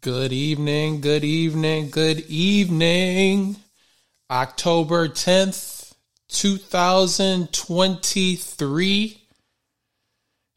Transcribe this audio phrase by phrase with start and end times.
[0.00, 3.56] Good evening, good evening, good evening.
[4.30, 5.92] October 10th,
[6.28, 9.20] 2023.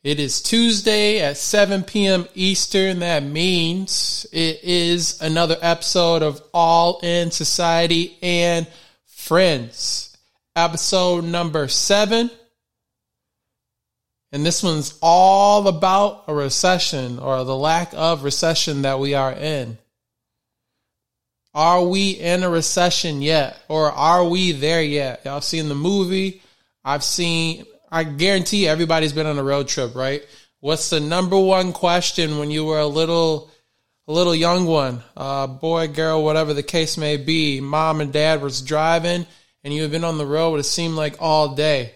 [0.04, 2.28] It is Tuesday at 7 p.m.
[2.36, 3.00] Eastern.
[3.00, 8.68] That means it is another episode of All in Society and
[9.08, 10.16] Friends.
[10.56, 12.30] Episode number seven.
[14.32, 19.34] And this one's all about a recession or the lack of recession that we are
[19.34, 19.78] in.
[21.54, 23.62] Are we in a recession yet?
[23.68, 25.22] Or are we there yet?
[25.26, 26.42] Y'all seen the movie?
[26.86, 30.26] I've seen, I guarantee everybody's been on a road trip, right?
[30.62, 33.52] What's the number one question when you were a little,
[34.08, 37.60] a little young one, uh, boy, girl, whatever the case may be?
[37.60, 39.28] Mom and dad was driving
[39.66, 41.92] and you have been on the road, it seemed like all day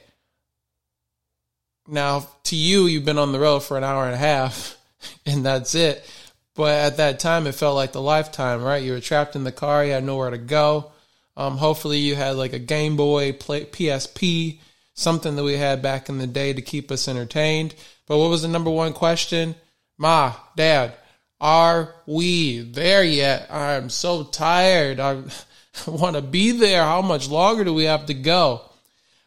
[1.88, 4.78] now, to you, you've been on the road for an hour and a half,
[5.26, 6.10] and that's it.
[6.56, 8.82] But at that time, it felt like the lifetime, right?
[8.82, 10.92] You were trapped in the car, you had nowhere to go.
[11.38, 14.60] Um, hopefully, you had like a Game Boy, play, PSP,
[14.94, 17.76] something that we had back in the day to keep us entertained.
[18.08, 19.56] But what was the number one question?
[19.98, 20.94] Ma, Dad,
[21.42, 23.52] are we there yet?
[23.52, 25.00] I'm so tired.
[25.00, 25.24] I
[25.88, 26.84] want to be there.
[26.84, 28.62] How much longer do we have to go?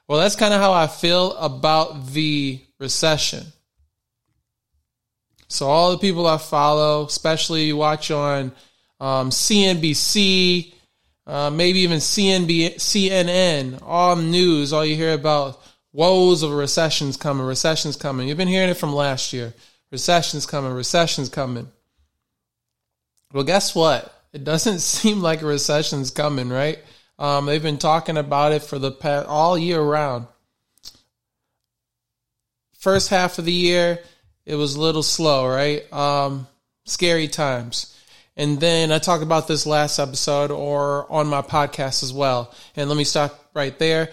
[0.09, 3.45] Well, that's kind of how I feel about the recession.
[5.49, 8.53] So, all the people I follow, especially you watch on
[9.01, 10.73] um, CNBC,
[11.27, 15.61] uh, maybe even CNB, CNN, all news, all you hear about
[15.93, 18.29] woes of a recession's coming, recession's coming.
[18.29, 19.53] You've been hearing it from last year.
[19.91, 21.69] Recession's coming, recession's coming.
[23.33, 24.15] Well, guess what?
[24.33, 26.79] It doesn't seem like a recession's coming, right?
[27.19, 30.27] Um, they've been talking about it for the past all year round.
[32.79, 33.99] First half of the year,
[34.47, 35.93] it was a little slow, right?
[35.93, 36.47] Um,
[36.85, 37.95] scary times.
[38.37, 42.55] And then I talked about this last episode or on my podcast as well.
[42.77, 44.11] And let me stop right there.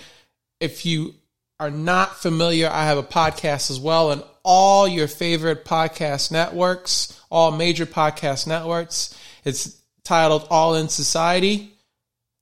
[0.59, 1.13] If you
[1.59, 7.21] are not familiar, I have a podcast as well and all your favorite podcast networks,
[7.29, 9.15] all major podcast networks.
[9.43, 11.74] It's titled All in Society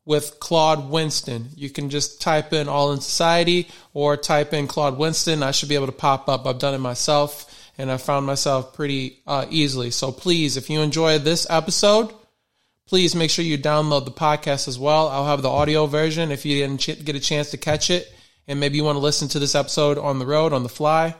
[0.06, 1.50] with Claude Winston.
[1.56, 5.44] You can just type in All in Society or type in Claude Winston.
[5.44, 6.46] I should be able to pop up.
[6.46, 9.92] I've done it myself and I found myself pretty uh, easily.
[9.92, 12.14] So please, if you enjoy this episode,
[12.86, 15.08] please make sure you download the podcast as well.
[15.08, 18.14] I'll have the audio version if you didn't ch- get a chance to catch it.
[18.48, 21.16] And maybe you want to listen to this episode on the road, on the fly.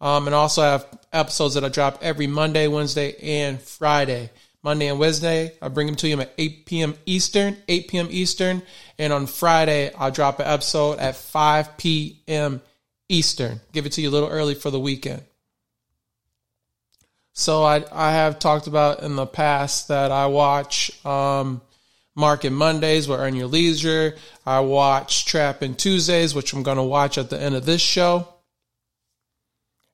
[0.00, 4.30] Um, and also I have episodes that I drop every Monday, Wednesday, and Friday.
[4.62, 6.94] Monday and Wednesday, I bring them to you at 8 p.m.
[7.06, 8.08] Eastern, 8 p.m.
[8.10, 8.62] Eastern.
[8.98, 12.60] And on Friday, I'll drop an episode at 5 p.m.
[13.08, 13.60] Eastern.
[13.72, 15.22] Give it to you a little early for the weekend.
[17.32, 21.62] So I, I have talked about in the past that I watch um,
[22.14, 24.16] Market Mondays with Earn Your Leisure.
[24.44, 28.28] I watch Trapping Tuesdays, which I'm going to watch at the end of this show.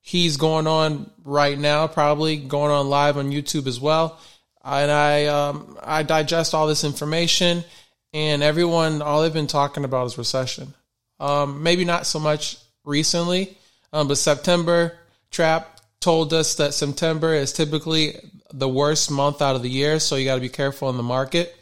[0.00, 4.19] He's going on right now, probably going on live on YouTube as well
[4.66, 7.65] and I um, I digest all this information,
[8.12, 10.75] and everyone all they've been talking about is recession.
[11.21, 13.56] Um, maybe not so much recently,
[13.93, 14.99] um, but September
[15.31, 18.16] Trap told us that September is typically
[18.53, 21.03] the worst month out of the year, so you got to be careful in the
[21.03, 21.56] market.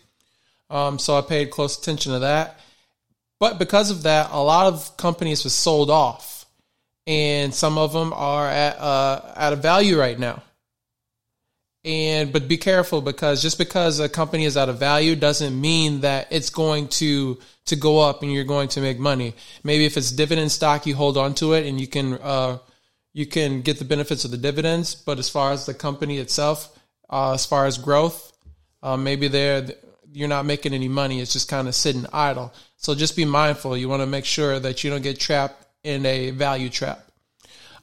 [0.71, 2.59] Um, so I paid close attention to that,
[3.39, 6.47] but because of that, a lot of companies were sold off,
[7.07, 10.43] and some of them are at uh, at a value right now
[11.85, 16.01] and but be careful because just because a company is out of value doesn't mean
[16.01, 19.35] that it's going to to go up and you're going to make money.
[19.63, 22.59] Maybe if it's dividend stock you hold on to it and you can uh,
[23.13, 24.95] you can get the benefits of the dividends.
[24.95, 26.77] But as far as the company itself
[27.11, 28.33] uh, as far as growth
[28.83, 29.67] uh, maybe there
[30.15, 31.21] you're not making any money.
[31.21, 32.55] It's just kind of sitting idle.
[32.77, 33.77] So just be mindful.
[33.77, 37.05] You want to make sure that you don't get trapped in a value trap.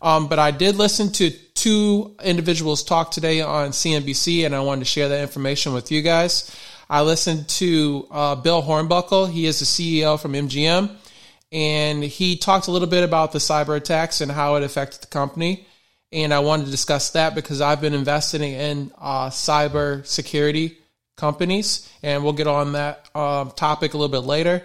[0.02, 4.80] Um, but I did listen to two individuals talk today on CNBC, and I wanted
[4.80, 6.50] to share that information with you guys.
[6.90, 9.30] I listened to uh, Bill Hornbuckle.
[9.30, 10.90] He is the CEO from MGM,
[11.52, 15.08] and he talked a little bit about the cyber attacks and how it affected the
[15.08, 15.68] company.
[16.12, 20.80] And I wanted to discuss that because I've been investing in uh, cyber security
[21.16, 24.64] companies, and we'll get on that uh, topic a little bit later.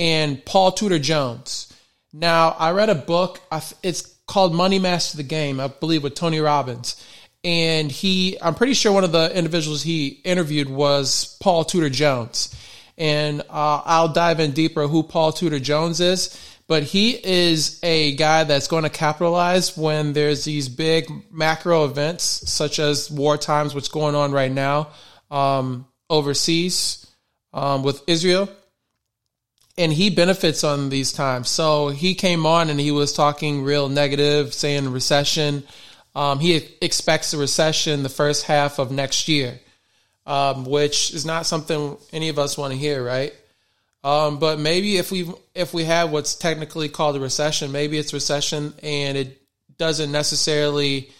[0.00, 1.72] And Paul Tudor Jones.
[2.16, 3.40] Now, I read a book.
[3.82, 6.94] It's called Money Master the Game, I believe, with Tony Robbins.
[7.42, 12.54] And he, I'm pretty sure one of the individuals he interviewed was Paul Tudor Jones.
[12.96, 16.38] And uh, I'll dive in deeper who Paul Tudor Jones is.
[16.66, 22.24] but he is a guy that's going to capitalize when there's these big macro events
[22.24, 24.88] such as war times, what's going on right now
[25.30, 27.06] um, overseas
[27.52, 28.48] um, with Israel.
[29.76, 31.48] And he benefits on these times.
[31.48, 35.64] So he came on and he was talking real negative, saying recession.
[36.14, 39.58] Um, he expects a recession the first half of next year,
[40.26, 43.34] um, which is not something any of us want to hear, right?
[44.04, 48.12] Um, but maybe if we if we have what's technically called a recession, maybe it's
[48.12, 49.40] recession and it
[49.78, 51.10] doesn't necessarily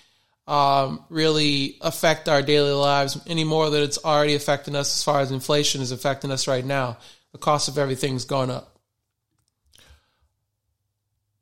[0.47, 5.21] um, really affect our daily lives any more than it's already affecting us as far
[5.21, 6.99] as inflation is affecting us right now.
[7.35, 8.79] The cost of everything's gone up.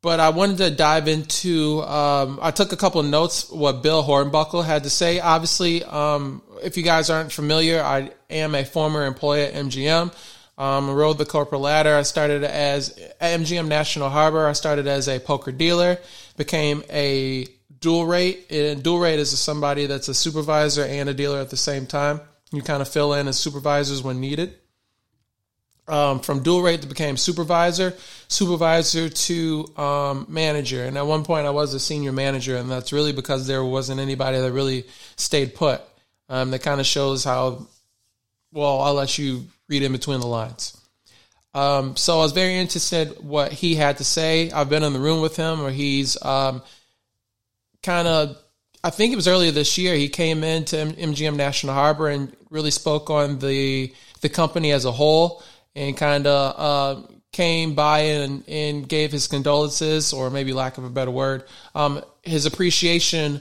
[0.00, 1.82] But I wanted to dive into.
[1.82, 5.20] Um, I took a couple of notes what Bill Hornbuckle had to say.
[5.20, 10.14] Obviously, um, if you guys aren't familiar, I am a former employee at MGM.
[10.56, 11.94] Um, I rode the corporate ladder.
[11.94, 14.48] I started as at MGM National Harbor.
[14.48, 15.98] I started as a poker dealer,
[16.38, 17.46] became a
[17.78, 18.46] dual rate.
[18.48, 22.22] And dual rate is somebody that's a supervisor and a dealer at the same time.
[22.50, 24.54] You kind of fill in as supervisors when needed.
[25.88, 27.94] Um, from dual rate to became supervisor,
[28.28, 30.84] supervisor to um, manager.
[30.84, 33.98] And at one point, I was a senior manager, and that's really because there wasn't
[33.98, 34.84] anybody that really
[35.16, 35.80] stayed put.
[36.28, 37.66] Um, that kind of shows how
[38.52, 38.80] well.
[38.80, 40.78] I'll let you read in between the lines.
[41.54, 44.50] Um, so I was very interested what he had to say.
[44.50, 46.62] I've been in the room with him, or he's um,
[47.82, 48.38] kind of.
[48.84, 49.94] I think it was earlier this year.
[49.94, 53.92] He came into MGM National Harbor and really spoke on the
[54.22, 55.42] the company as a whole,
[55.74, 57.02] and kind of uh,
[57.32, 62.02] came by and, and gave his condolences, or maybe lack of a better word, um,
[62.22, 63.40] his appreciation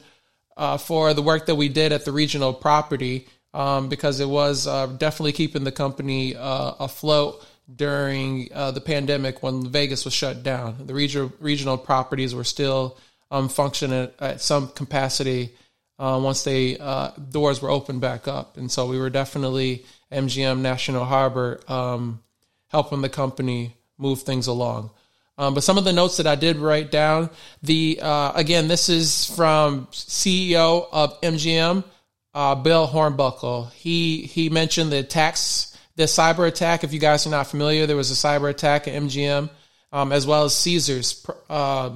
[0.58, 4.68] uh, for the work that we did at the regional property um, because it was
[4.68, 10.44] uh, definitely keeping the company uh, afloat during uh, the pandemic when Vegas was shut
[10.44, 10.76] down.
[10.86, 12.98] The regional regional properties were still
[13.30, 15.54] um, functioning at, at, some capacity
[16.02, 20.60] uh, once they uh, doors were opened back up, and so we were definitely MGM
[20.60, 22.24] National Harbor um,
[22.70, 24.90] helping the company move things along.
[25.38, 27.30] Um, but some of the notes that I did write down,
[27.62, 31.84] the uh, again, this is from CEO of MGM
[32.34, 33.72] uh, Bill Hornbuckle.
[33.74, 36.84] He he mentioned the attacks, the cyber attack.
[36.84, 39.52] If you guys are not familiar, there was a cyber attack at MGM,
[39.92, 41.92] um, as well as Caesars uh,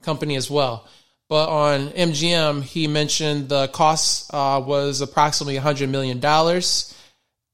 [0.00, 0.88] company as well.
[1.28, 6.20] But on MGM, he mentioned the cost uh, was approximately $100 million.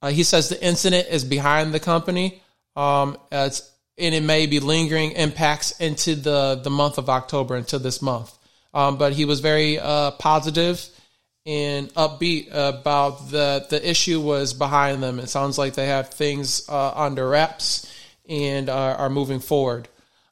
[0.02, 2.42] Uh, he says the incident is behind the company,
[2.74, 3.52] um, and
[3.96, 8.36] it may be lingering impacts into the, the month of October, into this month.
[8.72, 10.84] Um, but he was very uh, positive
[11.46, 15.18] and upbeat about the the issue was behind them.
[15.18, 17.90] It sounds like they have things uh, under wraps
[18.28, 19.88] and are, are moving forward.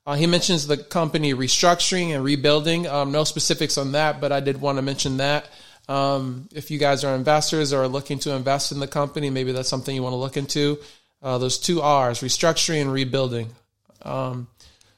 [0.09, 2.87] Uh, he mentions the company restructuring and rebuilding.
[2.87, 5.51] Um, no specifics on that, but I did want to mention that.
[5.87, 9.53] Um, if you guys are investors or are looking to invest in the company, maybe
[9.53, 10.79] that's something you want to look into.
[11.21, 13.51] Uh, those two R's, restructuring and rebuilding.
[14.01, 14.49] Um,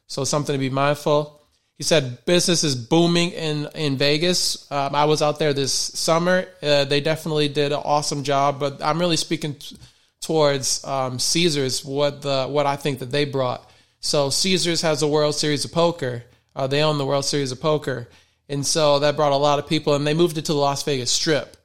[0.06, 1.42] so something to be mindful.
[1.76, 4.70] He said business is booming in in Vegas.
[4.70, 6.46] Um, I was out there this summer.
[6.62, 9.76] Uh, they definitely did an awesome job, but I'm really speaking t-
[10.20, 11.84] towards um, Caesars.
[11.84, 13.66] What the what I think that they brought.
[14.00, 16.25] So Caesars has a World Series of Poker.
[16.56, 18.08] Uh, they own the World Series of Poker,
[18.49, 19.94] and so that brought a lot of people.
[19.94, 21.56] And they moved it to the Las Vegas Strip.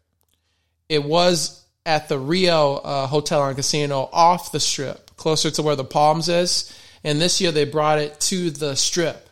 [0.87, 5.75] It was at the Rio uh, Hotel and Casino off the Strip, closer to where
[5.75, 6.77] the Palms is.
[7.03, 9.25] And this year they brought it to the Strip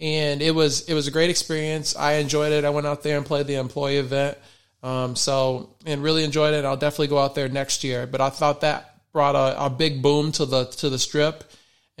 [0.00, 1.94] and it was it was a great experience.
[1.94, 2.64] I enjoyed it.
[2.64, 4.38] I went out there and played the employee event,
[4.82, 6.64] um, so and really enjoyed it.
[6.64, 8.06] I'll definitely go out there next year.
[8.06, 11.44] But I thought that brought a, a big boom to the to the strip,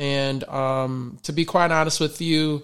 [0.00, 2.62] and um, to be quite honest with you,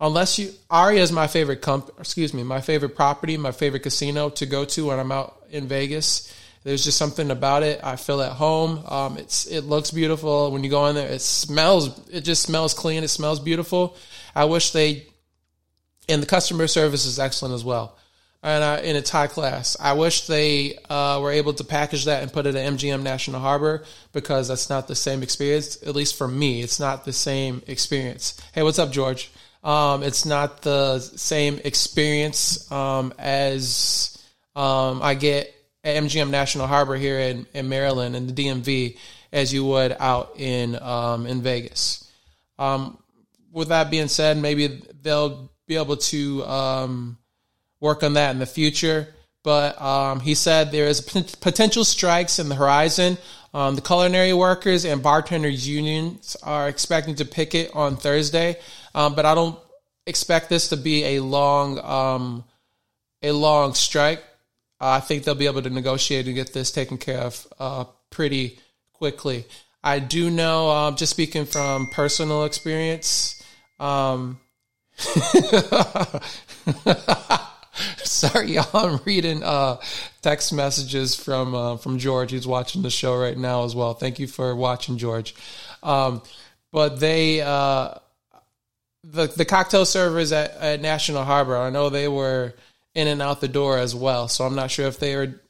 [0.00, 4.28] unless you Aria is my favorite comp, excuse me, my favorite property, my favorite casino
[4.30, 6.32] to go to when I'm out in Vegas.
[6.62, 7.80] There's just something about it.
[7.82, 8.84] I feel at home.
[8.86, 11.08] Um, it's it looks beautiful when you go in there.
[11.08, 12.06] It smells.
[12.10, 13.02] It just smells clean.
[13.02, 13.96] It smells beautiful.
[14.34, 15.06] I wish they,
[16.06, 17.96] and the customer service is excellent as well,
[18.44, 19.74] and uh, in its high class.
[19.80, 23.40] I wish they uh, were able to package that and put it at MGM National
[23.40, 25.82] Harbor because that's not the same experience.
[25.82, 28.38] At least for me, it's not the same experience.
[28.52, 29.32] Hey, what's up, George?
[29.64, 34.22] Um, it's not the same experience um, as
[34.54, 38.98] um, I get at MGM National Harbor here in, in Maryland and the DMV
[39.32, 42.12] as you would out in um, in Vegas.
[42.58, 42.98] Um,
[43.50, 47.16] with that being said, maybe they'll be able to um,
[47.80, 49.08] work on that in the future.
[49.42, 53.18] But um, he said there is potential strikes in the horizon
[53.54, 58.56] Um, the culinary workers and bartenders unions are expecting to picket on Thursday,
[58.96, 59.56] um, but I don't
[60.08, 62.44] expect this to be a long um,
[63.22, 64.18] a long strike.
[64.80, 67.84] Uh, I think they'll be able to negotiate and get this taken care of uh,
[68.10, 68.58] pretty
[68.92, 69.44] quickly.
[69.84, 73.40] I do know, uh, just speaking from personal experience.
[78.04, 78.68] Sorry, y'all.
[78.74, 79.78] I'm reading uh,
[80.22, 82.30] text messages from uh, from George.
[82.30, 83.94] He's watching the show right now as well.
[83.94, 85.34] Thank you for watching, George.
[85.82, 86.22] Um,
[86.72, 87.94] but they, uh,
[89.02, 92.54] the the cocktail servers at, at National Harbor, I know they were
[92.94, 94.28] in and out the door as well.
[94.28, 95.40] So I'm not sure if they are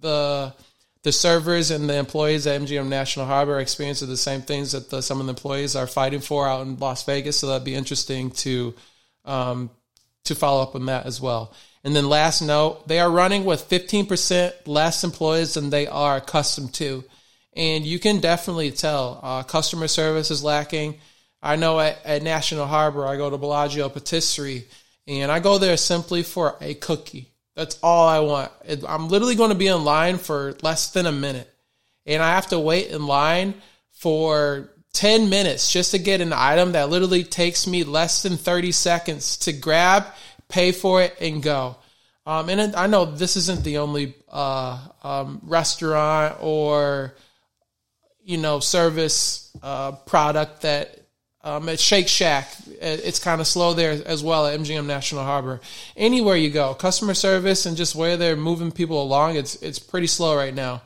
[0.00, 0.54] the
[1.02, 4.88] the servers and the employees at MGM National Harbor are experiencing the same things that
[4.88, 7.40] the, some of the employees are fighting for out in Las Vegas.
[7.40, 8.74] So that'd be interesting to
[9.24, 9.70] um,
[10.24, 11.52] to follow up on that as well.
[11.84, 16.74] And then last note, they are running with 15% less employees than they are accustomed
[16.74, 17.04] to.
[17.54, 20.98] And you can definitely tell uh, customer service is lacking.
[21.42, 24.64] I know at, at National Harbor, I go to Bellagio Patisserie
[25.06, 27.32] and I go there simply for a cookie.
[27.56, 28.52] That's all I want.
[28.88, 31.52] I'm literally going to be in line for less than a minute.
[32.06, 33.54] And I have to wait in line
[33.90, 38.72] for 10 minutes just to get an item that literally takes me less than 30
[38.72, 40.06] seconds to grab,
[40.52, 41.76] pay for it, and go.
[42.24, 47.14] Um, and I know this isn't the only uh, um, restaurant or
[48.24, 50.98] you know service uh, product that
[51.44, 55.60] um, at Shake Shack, it's kind of slow there as well at MGM National Harbor.
[55.96, 60.06] Anywhere you go, customer service and just where they're moving people along, it's it's pretty
[60.06, 60.82] slow right now.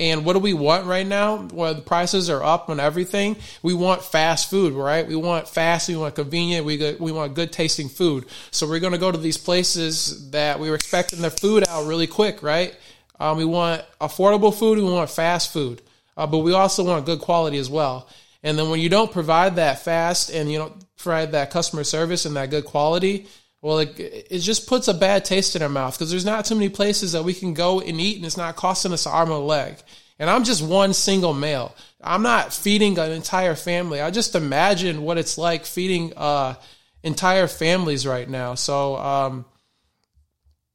[0.00, 1.46] And what do we want right now?
[1.52, 5.06] Well, the prices are up on everything, we want fast food, right?
[5.06, 8.24] We want fast, we want convenient, we we want good tasting food.
[8.50, 11.86] So we're going to go to these places that we were expecting their food out
[11.86, 12.74] really quick, right?
[13.20, 15.82] Um, we want affordable food, we want fast food,
[16.16, 18.08] uh, but we also want good quality as well.
[18.42, 22.24] And then when you don't provide that fast and you don't provide that customer service
[22.24, 23.28] and that good quality,
[23.62, 26.54] well, it, it just puts a bad taste in our mouth because there's not too
[26.54, 29.30] many places that we can go and eat and it's not costing us an arm
[29.30, 29.76] and a leg.
[30.18, 31.74] And I'm just one single male.
[32.02, 34.00] I'm not feeding an entire family.
[34.00, 36.54] I just imagine what it's like feeding uh,
[37.02, 38.54] entire families right now.
[38.54, 39.44] So, um,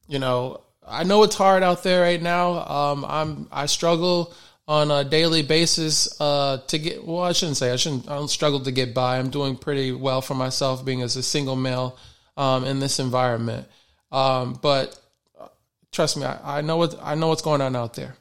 [0.08, 2.64] you know, I know it's hard out there right now.
[2.66, 4.32] Um, I'm I struggle
[4.68, 7.04] on a daily basis uh, to get.
[7.04, 8.08] Well, I shouldn't say I shouldn't.
[8.08, 9.18] I don't struggle to get by.
[9.18, 11.98] I'm doing pretty well for myself, being as a single male
[12.36, 13.66] um, in this environment.
[14.12, 14.98] Um, but
[15.40, 15.48] uh,
[15.92, 18.16] trust me, I, I, know what I know what's going on out there.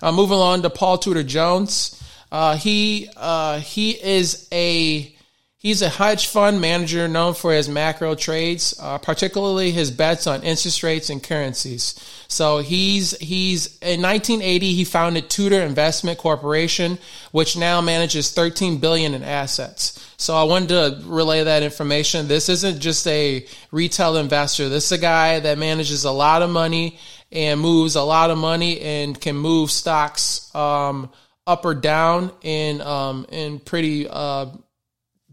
[0.00, 2.02] Uh, moving on to Paul Tudor Jones.
[2.30, 5.14] Uh, he uh, he is a
[5.62, 10.42] He's a hedge fund manager known for his macro trades, uh, particularly his bets on
[10.42, 11.94] interest rates and currencies.
[12.26, 16.98] So he's he's in 1980 he founded Tudor Investment Corporation,
[17.30, 20.01] which now manages 13 billion in assets.
[20.22, 22.28] So I wanted to relay that information.
[22.28, 24.68] This isn't just a retail investor.
[24.68, 27.00] This is a guy that manages a lot of money
[27.32, 31.10] and moves a lot of money and can move stocks um,
[31.44, 34.46] up or down in um, in pretty uh,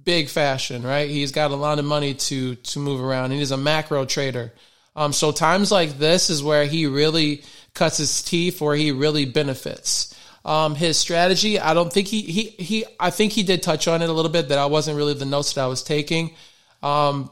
[0.03, 1.07] big fashion, right?
[1.07, 3.29] He's got a lot of money to to move around.
[3.29, 4.51] He's a macro trader.
[4.95, 7.43] Um, so times like this is where he really
[7.75, 10.15] cuts his teeth, where he really benefits.
[10.49, 12.85] Um, his strategy, I don't think he he he.
[12.99, 14.49] I think he did touch on it a little bit.
[14.49, 16.33] That I wasn't really the notes that I was taking.
[16.81, 17.29] Um,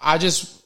[0.00, 0.64] I just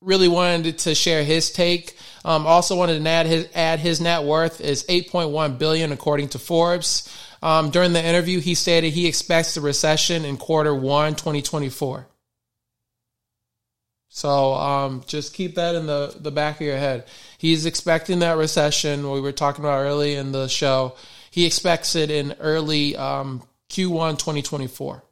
[0.00, 1.96] really wanted to share his take.
[2.24, 6.40] Um, also wanted to add his add his net worth is 8.1 billion according to
[6.40, 7.08] Forbes.
[7.40, 12.08] Um, during the interview, he stated he expects the recession in quarter one, 2024.
[14.08, 17.06] So um, just keep that in the, the back of your head.
[17.38, 20.96] He's expecting that recession we were talking about early in the show.
[21.32, 25.02] He expects it in early um, Q1 2024.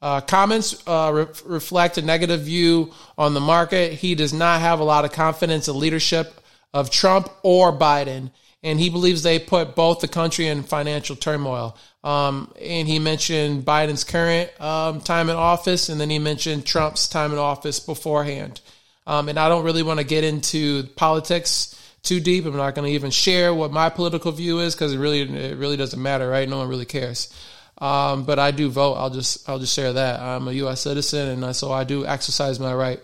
[0.00, 3.94] Uh, comments uh, re- reflect a negative view on the market.
[3.94, 6.40] He does not have a lot of confidence in leadership
[6.72, 8.30] of Trump or Biden
[8.62, 11.76] and he believes they put both the country in financial turmoil.
[12.04, 17.08] Um, and he mentioned Biden's current um, time in office, and then he mentioned Trump's
[17.08, 18.60] time in office beforehand.
[19.06, 21.71] Um, and I don't really want to get into politics
[22.02, 22.44] too deep.
[22.44, 25.56] I'm not going to even share what my political view is because it really it
[25.56, 26.48] really doesn't matter, right?
[26.48, 27.32] No one really cares.
[27.78, 28.94] Um, but I do vote.
[28.94, 30.82] I'll just I'll just share that I'm a U.S.
[30.82, 33.00] citizen, and so I do exercise my right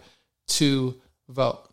[0.49, 0.95] to
[1.29, 1.65] vote.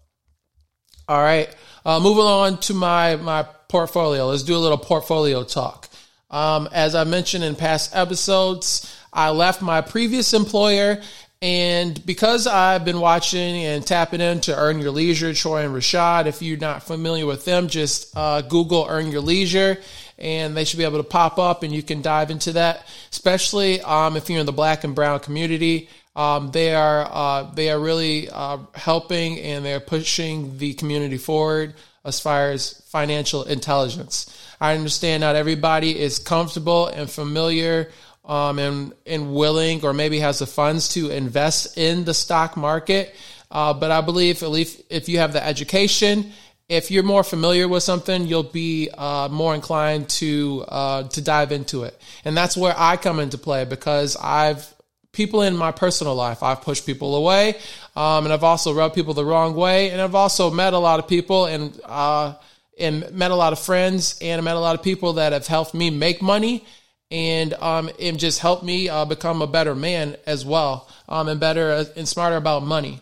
[1.07, 1.53] All right,
[1.85, 4.27] uh, moving on to my my portfolio.
[4.27, 5.89] Let's do a little portfolio talk.
[6.31, 11.01] Um, as I mentioned in past episodes, I left my previous employer
[11.45, 16.41] And because I've been watching and tapping into Earn Your Leisure, Troy and Rashad, if
[16.41, 19.77] you're not familiar with them, just uh, Google Earn Your Leisure
[20.17, 23.79] and they should be able to pop up and you can dive into that, especially
[23.81, 25.87] um, if you're in the black and brown community.
[26.15, 31.75] Um, they are uh, they are really uh, helping and they're pushing the community forward
[32.03, 34.35] as far as financial intelligence.
[34.59, 37.91] I understand not everybody is comfortable and familiar
[38.25, 43.15] um, and and willing or maybe has the funds to invest in the stock market.
[43.51, 46.31] Uh, but I believe at least if you have the education,
[46.67, 51.51] if you're more familiar with something, you'll be uh, more inclined to uh, to dive
[51.51, 51.99] into it.
[52.23, 54.73] And that's where I come into play because I've
[55.11, 56.43] people in my personal life.
[56.43, 57.55] I've pushed people away,
[57.95, 60.99] um, and I've also rubbed people the wrong way, and I've also met a lot
[60.99, 62.33] of people and uh,
[62.77, 65.47] and met a lot of friends, and I met a lot of people that have
[65.47, 66.65] helped me make money.
[67.11, 71.39] And um, and just helped me uh, become a better man as well, um, and
[71.39, 72.99] better uh, and smarter about money.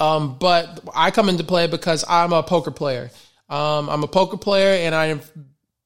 [0.00, 3.10] Um, but I come into play because I'm a poker player.
[3.48, 5.30] Um, I'm a poker player, and I've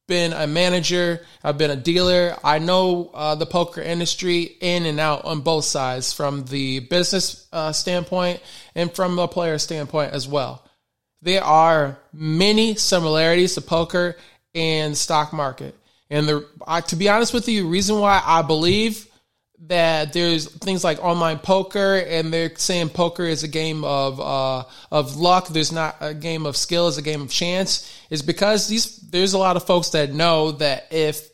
[0.07, 2.37] been a manager, I've been a dealer.
[2.45, 7.47] I know uh, the poker industry in and out on both sides, from the business
[7.53, 8.41] uh, standpoint
[8.75, 10.63] and from the player standpoint as well.
[11.23, 14.17] There are many similarities to poker
[14.55, 15.75] and stock market.
[16.11, 19.09] And the, I, to be honest with you, reason why I believe
[19.67, 24.65] that there's things like online poker, and they're saying poker is a game of uh,
[24.91, 25.49] of luck.
[25.49, 27.91] There's not a game of skill; it's a game of chance.
[28.11, 31.29] Is because these there's a lot of folks that know that if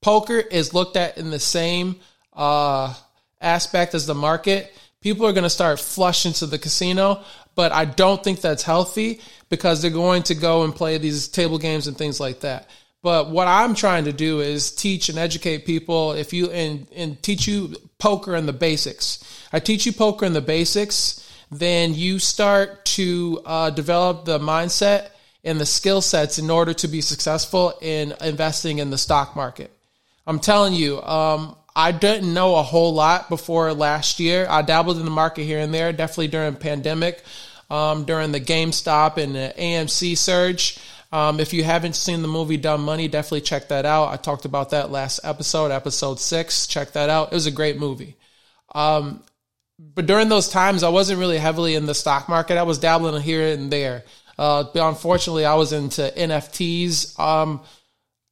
[0.00, 1.96] poker is looked at in the same
[2.32, 2.94] uh,
[3.40, 7.22] aspect as the market, people are going to start flushing to the casino.
[7.54, 11.58] But I don't think that's healthy because they're going to go and play these table
[11.58, 12.68] games and things like that.
[13.06, 17.22] But what I'm trying to do is teach and educate people if you and, and
[17.22, 19.22] teach you poker and the basics.
[19.52, 25.10] I teach you poker and the basics, then you start to uh, develop the mindset
[25.44, 29.70] and the skill sets in order to be successful in investing in the stock market.
[30.26, 34.48] I'm telling you, um, I didn't know a whole lot before last year.
[34.50, 37.22] I dabbled in the market here and there, definitely during pandemic,
[37.70, 40.80] um, during the GameStop and the AMC surge.
[41.16, 44.12] Um, if you haven't seen the movie Dumb Money, definitely check that out.
[44.12, 46.66] I talked about that last episode, episode six.
[46.66, 47.32] Check that out.
[47.32, 48.18] It was a great movie.
[48.74, 49.22] Um,
[49.78, 52.58] but during those times, I wasn't really heavily in the stock market.
[52.58, 54.04] I was dabbling here and there.
[54.36, 57.18] Uh, but unfortunately, I was into NFTs.
[57.18, 57.62] Um,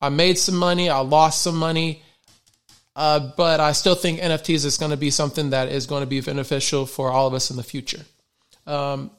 [0.02, 0.90] I made some money.
[0.90, 2.02] I lost some money.
[2.94, 6.06] Uh, but I still think NFTs is going to be something that is going to
[6.06, 8.04] be beneficial for all of us in the future.
[8.66, 9.10] Um,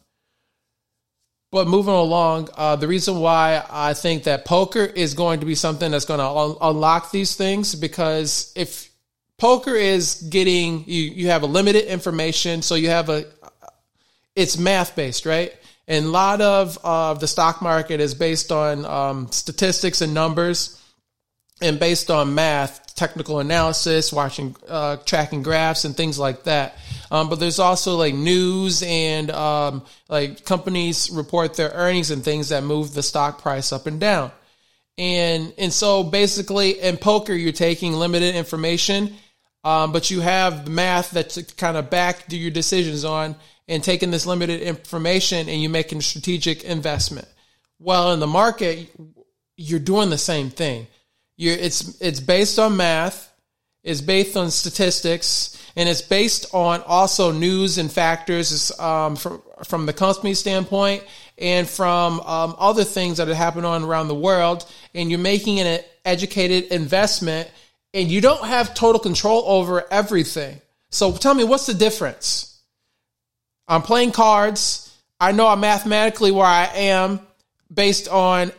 [1.55, 5.55] but moving along, uh, the reason why I think that poker is going to be
[5.55, 8.91] something that's going to un- unlock these things because if
[9.37, 13.23] poker is getting you, you have a limited information, so you have a
[14.35, 15.53] it's math based, right?
[15.87, 20.77] And a lot of uh, the stock market is based on um, statistics and numbers,
[21.61, 26.77] and based on math, technical analysis, watching, uh, tracking graphs, and things like that.
[27.11, 32.49] Um, but there's also like news and um, like companies report their earnings and things
[32.49, 34.31] that move the stock price up and down.
[34.97, 39.13] And and so basically in poker you're taking limited information,
[39.63, 43.35] um, but you have the math that's kind of back to your decisions on
[43.67, 47.27] and taking this limited information and you're making a strategic investment.
[47.79, 48.89] Well, in the market,
[49.57, 50.87] you're doing the same thing.
[51.37, 53.31] You're, it's it's based on math,
[53.83, 59.85] it's based on statistics, and it's based on also news and factors um, from from
[59.85, 61.03] the company standpoint
[61.37, 64.65] and from um, other things that are happening on around the world.
[64.93, 67.49] And you're making an educated investment,
[67.93, 70.61] and you don't have total control over everything.
[70.89, 72.61] So tell me, what's the difference?
[73.67, 74.81] I'm playing cards.
[75.19, 77.19] I know I'm mathematically where I am
[77.73, 78.51] based on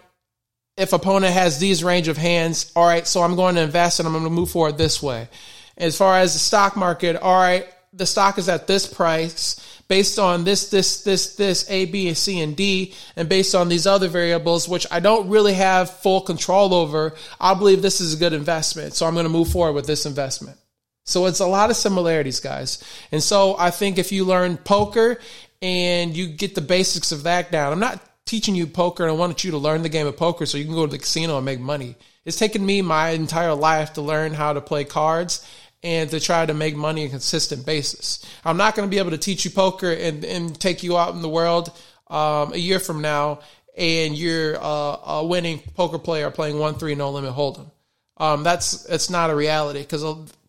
[0.77, 2.71] if opponent has these range of hands.
[2.77, 5.29] All right, so I'm going to invest and I'm going to move forward this way.
[5.77, 10.19] As far as the stock market, all right, the stock is at this price based
[10.19, 13.87] on this, this, this, this, A, B, and C, and D, and based on these
[13.87, 18.17] other variables, which I don't really have full control over, I believe this is a
[18.17, 18.95] good investment.
[18.95, 20.59] So I'm going to move forward with this investment.
[21.05, 22.83] So it's a lot of similarities, guys.
[23.13, 25.19] And so I think if you learn poker
[25.63, 29.15] and you get the basics of that down, I'm not teaching you poker and I
[29.15, 31.37] wanted you to learn the game of poker so you can go to the casino
[31.37, 31.97] and make money.
[32.25, 35.47] It's taken me my entire life to learn how to play cards
[35.83, 38.25] and to try to make money on a consistent basis.
[38.45, 41.15] I'm not going to be able to teach you poker and, and take you out
[41.15, 41.71] in the world
[42.09, 43.41] um, a year from now
[43.77, 47.71] and you're uh, a winning poker player playing 1 3 no limit hold'em.
[48.17, 50.03] Um, that's it's not a reality because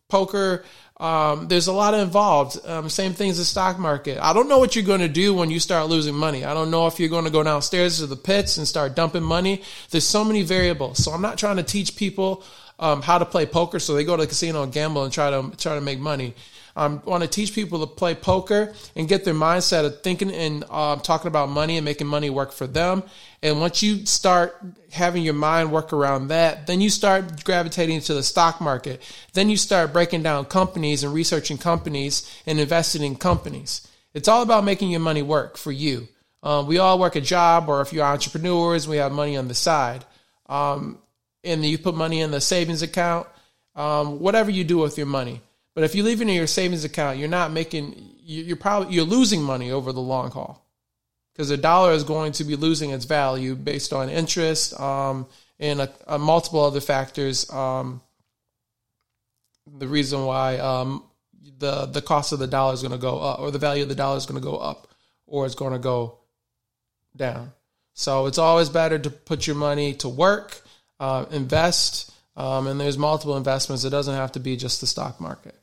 [0.07, 0.63] poker
[0.99, 2.59] Um, there's a lot involved.
[2.65, 4.17] Um, same thing as the stock market.
[4.19, 6.43] I don't know what you're going to do when you start losing money.
[6.43, 9.23] I don't know if you're going to go downstairs to the pits and start dumping
[9.23, 9.61] money.
[9.91, 11.03] There's so many variables.
[11.03, 12.43] So I'm not trying to teach people
[12.79, 15.29] um, how to play poker so they go to the casino and gamble and try
[15.29, 16.33] to try to make money.
[16.75, 20.31] I um, want to teach people to play poker and get their mindset of thinking
[20.31, 23.01] and uh, talking about money and making money work for them.
[23.43, 24.59] And once you start
[24.91, 29.01] having your mind work around that, then you start gravitating to the stock market.
[29.33, 33.87] Then you start breaking down companies and researching companies and investing in companies.
[34.13, 36.07] It's all about making your money work for you.
[36.41, 39.53] Um, we all work a job, or if you're entrepreneurs, we have money on the
[39.53, 40.03] side.
[40.47, 40.99] Um,
[41.43, 43.27] and you put money in the savings account,
[43.75, 45.41] um, whatever you do with your money.
[45.75, 49.05] But if you leave it in your savings account, you're not making you're probably you're
[49.05, 50.66] losing money over the long haul
[51.37, 55.27] because the dollar is going to be losing its value based on interest um,
[55.59, 57.47] and a, a multiple other factors.
[57.51, 58.01] Um,
[59.77, 61.03] the reason why um,
[61.59, 63.89] the the cost of the dollar is going to go up, or the value of
[63.89, 64.87] the dollar is going to go up,
[65.27, 66.17] or it's going to go
[67.15, 67.51] down.
[67.93, 70.59] So it's always better to put your money to work,
[70.99, 73.83] uh, invest, um, and there's multiple investments.
[73.83, 75.55] It doesn't have to be just the stock market.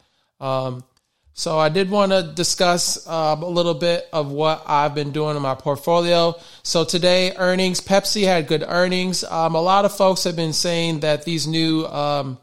[1.37, 5.35] So I did want to discuss uh, a little bit of what I've been doing
[5.35, 6.37] in my portfolio.
[6.63, 7.81] So today, earnings.
[7.81, 9.25] Pepsi had good earnings.
[9.25, 12.39] Um, a lot of folks have been saying that these new um,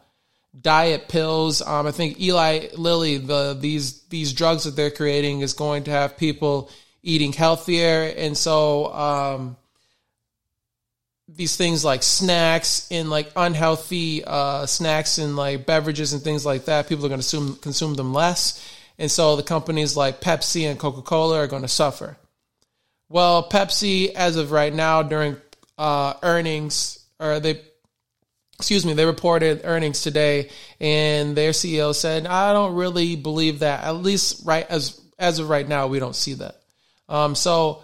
[0.60, 1.62] diet pills.
[1.62, 5.92] Um, I think Eli Lilly, the these these drugs that they're creating, is going to
[5.92, 6.70] have people
[7.02, 9.56] eating healthier, and so um,
[11.36, 16.66] these things like snacks and like unhealthy uh, snacks and like beverages and things like
[16.66, 18.71] that, people are going to consume, consume them less.
[19.02, 22.18] And so the companies like Pepsi and Coca Cola are going to suffer.
[23.10, 25.38] Well, Pepsi, as of right now, during
[25.76, 27.62] uh, earnings, or they,
[28.60, 33.84] excuse me, they reported earnings today, and their CEO said, "I don't really believe that.
[33.84, 36.62] At least right as as of right now, we don't see that."
[37.10, 37.82] Um, so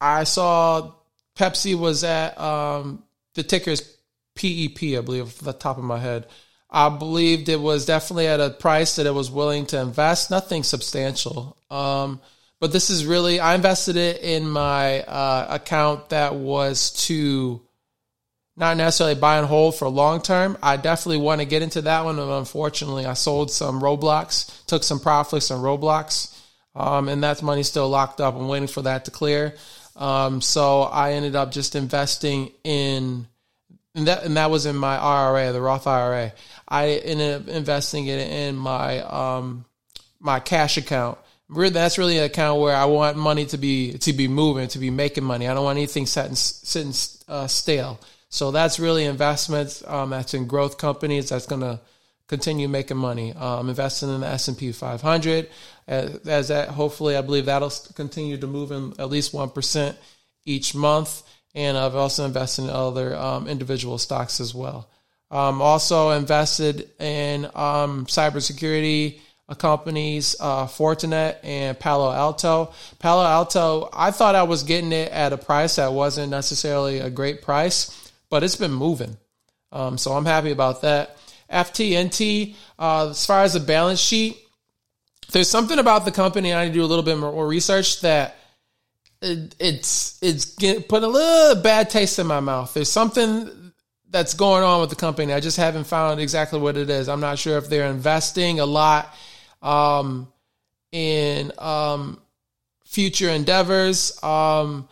[0.00, 0.92] I saw
[1.36, 3.02] Pepsi was at um,
[3.34, 3.80] the ticker's
[4.36, 6.28] PEP, I believe, off the top of my head.
[6.76, 10.62] I believed it was definitely at a price that it was willing to invest, nothing
[10.62, 11.56] substantial.
[11.70, 12.20] Um,
[12.60, 17.62] but this is really, I invested it in my uh, account that was to
[18.58, 20.58] not necessarily buy and hold for long term.
[20.62, 24.82] I definitely want to get into that one, but unfortunately, I sold some Roblox, took
[24.82, 26.38] some profits on Roblox,
[26.74, 28.34] um, and that money's still locked up.
[28.34, 29.54] I'm waiting for that to clear.
[29.96, 33.28] Um, so I ended up just investing in,
[33.96, 36.32] and that and that was in my IRA, the Roth IRA.
[36.68, 39.64] I ended up investing it in my um,
[40.20, 41.18] my cash account.
[41.48, 44.90] That's really an account where I want money to be to be moving, to be
[44.90, 45.48] making money.
[45.48, 46.92] I don't want anything sitting sitting
[47.26, 47.98] uh, stale.
[48.28, 49.82] So that's really investments.
[49.86, 51.30] Um, that's in growth companies.
[51.30, 51.80] That's going to
[52.26, 53.32] continue making money.
[53.32, 55.48] Um, investing in the S and P 500
[55.86, 56.68] as, as, that.
[56.68, 59.96] Hopefully, I believe that'll continue to move in at least one percent
[60.44, 61.22] each month.
[61.56, 64.88] And I've also invested in other um, individual stocks as well.
[65.30, 69.18] Um, also invested in um, cybersecurity
[69.54, 72.72] companies, uh, Fortinet and Palo Alto.
[72.98, 77.10] Palo Alto, I thought I was getting it at a price that wasn't necessarily a
[77.10, 79.16] great price, but it's been moving.
[79.72, 81.16] Um, so I'm happy about that.
[81.50, 84.36] FTNT, uh, as far as the balance sheet,
[85.32, 88.36] there's something about the company I need to do a little bit more research that
[89.26, 92.72] it, it's it's put a little bad taste in my mouth.
[92.72, 93.72] There's something
[94.08, 95.32] that's going on with the company.
[95.32, 97.08] I just haven't found exactly what it is.
[97.08, 99.14] I'm not sure if they're investing a lot
[99.62, 100.28] um,
[100.92, 102.20] in um,
[102.84, 104.22] future endeavors.
[104.22, 104.88] Um,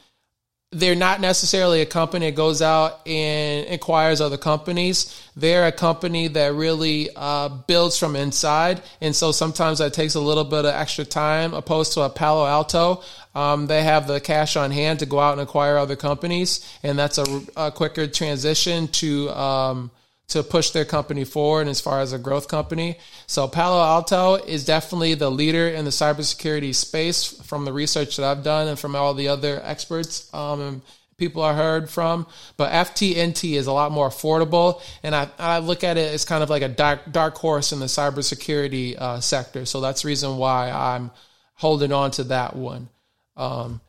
[0.75, 5.23] they're not necessarily a company that goes out and acquires other companies.
[5.37, 10.21] They're a company that really uh, builds from inside, and so sometimes that takes a
[10.21, 11.55] little bit of extra time.
[11.55, 13.03] Opposed to a Palo Alto,
[13.35, 16.99] um, they have the cash on hand to go out and acquire other companies, and
[16.99, 19.91] that's a, a quicker transition to um,
[20.29, 22.99] to push their company forward as far as a growth company.
[23.27, 28.25] So Palo Alto is definitely the leader in the cybersecurity space from the research that
[28.25, 30.83] I've done and from all the other experts um, and
[31.17, 32.27] people I heard from.
[32.57, 36.43] But FTNT is a lot more affordable, and I, I look at it as kind
[36.43, 39.67] of like a dark dark horse in the cybersecurity uh, sector.
[39.67, 41.11] So that's the reason why I'm
[41.55, 42.89] holding on to that one.
[43.37, 43.81] Um,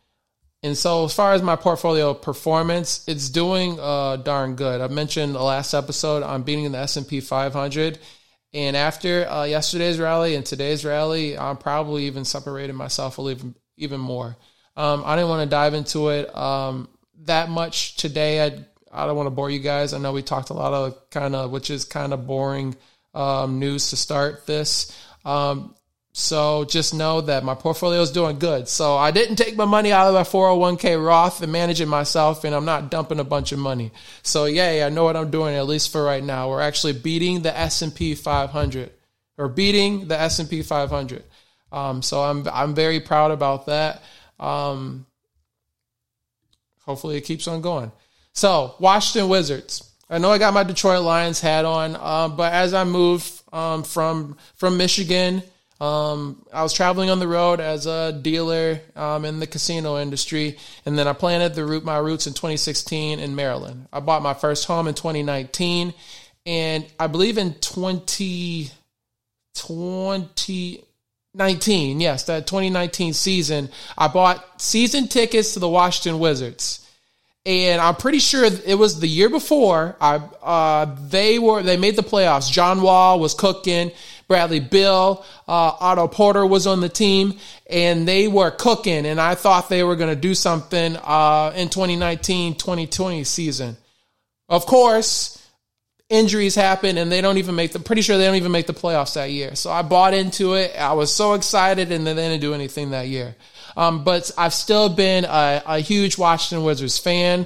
[0.65, 4.82] and so, as far as my portfolio performance, it's doing uh, darn good.
[4.82, 7.99] I mentioned the last episode I'm beating the S and P 500,
[8.51, 13.54] and after uh, yesterday's rally and today's rally, I'm probably even separating myself a little
[13.78, 14.38] even more.
[14.75, 16.89] Um, I didn't want to dive into it um,
[17.25, 18.43] that much today.
[18.43, 19.93] I I don't want to bore you guys.
[19.93, 22.75] I know we talked a lot of kind of which is kind of boring
[23.13, 24.91] um, news to start this.
[25.25, 25.75] Um,
[26.17, 28.69] so just know that my portfolio is doing good.
[28.69, 32.45] So I didn't take my money out of my 401k Roth and manage it myself,
[32.45, 33.91] and I'm not dumping a bunch of money.
[34.23, 36.49] So yay, I know what I'm doing at least for right now.
[36.49, 38.91] We're actually beating the S&P 500
[39.38, 41.21] or beating the S&P 500.
[41.73, 44.01] Um, so I'm I'm very proud about that.
[44.39, 45.06] Um,
[46.86, 47.91] hopefully it keeps on going.
[48.32, 49.91] So Washington Wizards.
[50.10, 53.84] I know I got my Detroit Lions hat on, uh, but as I moved um,
[53.84, 55.43] from from Michigan
[55.81, 60.57] um, I was traveling on the road as a dealer um, in the casino industry,
[60.85, 63.89] and then I planted the root my roots in 2016 in Maryland.
[63.91, 65.93] I bought my first home in 2019,
[66.45, 68.69] and I believe in 20,
[69.53, 76.85] 2019, yes, that 2019 season, I bought season tickets to the Washington Wizards
[77.45, 79.95] and I'm pretty sure it was the year before.
[80.01, 82.51] I uh, they were they made the playoffs.
[82.51, 83.91] John Wall was cooking.
[84.27, 87.38] Bradley Beal, uh, Otto Porter was on the team,
[87.69, 89.05] and they were cooking.
[89.05, 93.77] And I thought they were going to do something uh, in 2019 2020 season.
[94.49, 95.41] Of course,
[96.09, 97.79] injuries happen, and they don't even make the.
[97.79, 99.55] Pretty sure they don't even make the playoffs that year.
[99.55, 100.75] So I bought into it.
[100.77, 103.35] I was so excited, and then they didn't do anything that year.
[103.77, 107.45] Um, but I've still been a, a huge Washington Wizards fan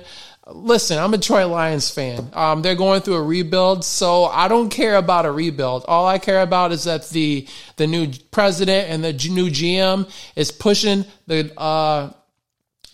[0.51, 2.29] listen, I'm a Detroit Lions fan.
[2.33, 5.85] Um, they're going through a rebuild, so I don't care about a rebuild.
[5.87, 10.51] All I care about is that the the new president and the new GM is
[10.51, 12.11] pushing the uh,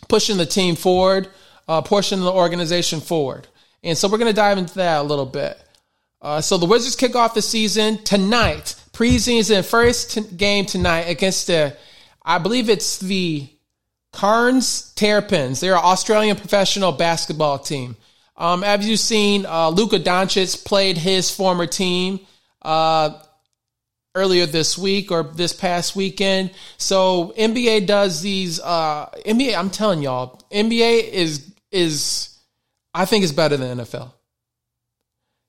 [0.07, 1.29] pushing the team forward,
[1.67, 3.47] uh, pushing the organization forward.
[3.83, 5.61] And so we're going to dive into that a little bit.
[6.21, 11.45] Uh, so the Wizards kick off the season tonight, preseason first t- game tonight against
[11.45, 11.77] the,
[12.23, 13.47] I believe it's the
[14.15, 15.59] Cairns Terrapins.
[15.59, 17.95] They're an Australian professional basketball team.
[18.37, 22.19] Um, as you've seen, uh, Luka Doncic played his former team
[22.61, 23.11] uh,
[24.13, 26.51] earlier this week or this past weekend.
[26.77, 28.59] So NBA does these.
[28.59, 32.37] Uh, NBA, I'm telling y'all, NBA is is
[32.93, 34.11] I think is better than NFL.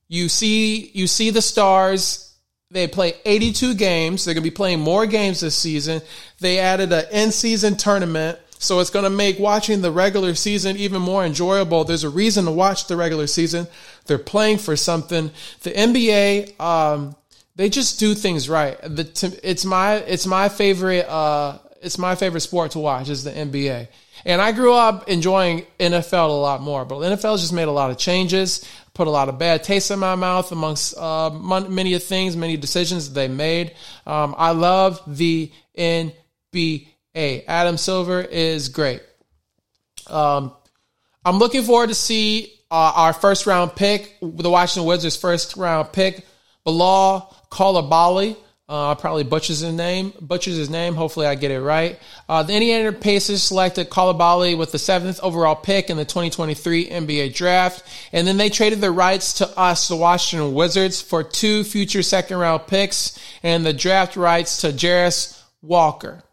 [0.09, 2.22] You see, you see the stars.
[2.70, 4.24] They play 82 games.
[4.24, 6.02] They're going to be playing more games this season.
[6.40, 11.00] They added an in-season tournament so it's going to make watching the regular season even
[11.00, 11.85] more enjoyable.
[11.85, 13.68] There's a reason to watch the regular season.
[14.07, 15.31] They're playing for something.
[15.62, 17.14] The NBA, um,
[17.55, 18.81] they just do things right.
[18.83, 23.31] The, it's my it's my favorite uh, it's my favorite sport to watch is the
[23.31, 23.88] NBA.
[24.24, 27.90] And I grew up enjoying NFL a lot more, but NFL just made a lot
[27.90, 32.37] of changes, put a lot of bad taste in my mouth amongst uh, many things,
[32.37, 33.74] many decisions they made.
[34.05, 39.00] Um, I love the NBA hey, Adam Silver is great.
[40.07, 40.52] Um,
[41.24, 45.92] I'm looking forward to see uh, our first round pick, the Washington Wizards' first round
[45.92, 46.26] pick,
[46.64, 48.37] Bilal Coulibaly.
[48.68, 50.12] Uh, probably butchers his name.
[50.20, 50.94] Butchers his name.
[50.94, 51.98] Hopefully, I get it right.
[52.29, 57.35] Uh, the Indiana Pacers selected Coulibaly with the seventh overall pick in the 2023 NBA
[57.35, 62.02] Draft, and then they traded the rights to us, the Washington Wizards, for two future
[62.02, 66.24] second round picks and the draft rights to Jarace Walker.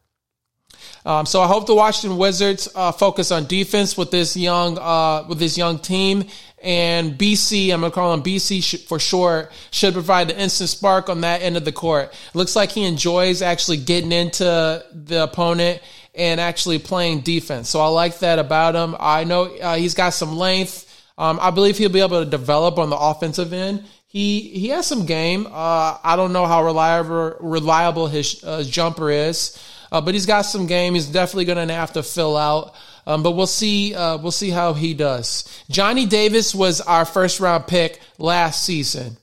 [1.06, 5.26] Um, so I hope the Washington Wizards uh, focus on defense with this young uh,
[5.28, 6.26] with this young team.
[6.62, 11.22] And BC, I'm gonna call him BC for short, should provide the instant spark on
[11.22, 12.13] that end of the court.
[12.34, 15.82] looks like he enjoys actually getting into the opponent
[16.16, 17.70] and actually playing defense.
[17.70, 18.96] So I like that about him.
[19.00, 20.89] I know uh, he's got some length.
[21.18, 23.84] Um, I believe he'll be able to develop on the offensive end.
[24.08, 25.48] He he has some game.
[25.48, 29.58] Uh, I don't know how reliable reliable his uh, jumper is.
[29.94, 30.96] Uh, but he's got some game.
[30.96, 32.74] He's definitely going to have to fill out.
[33.06, 33.94] Um, but we'll see.
[33.94, 35.48] Uh, we'll see how he does.
[35.70, 39.18] Johnny Davis was our first round pick last season.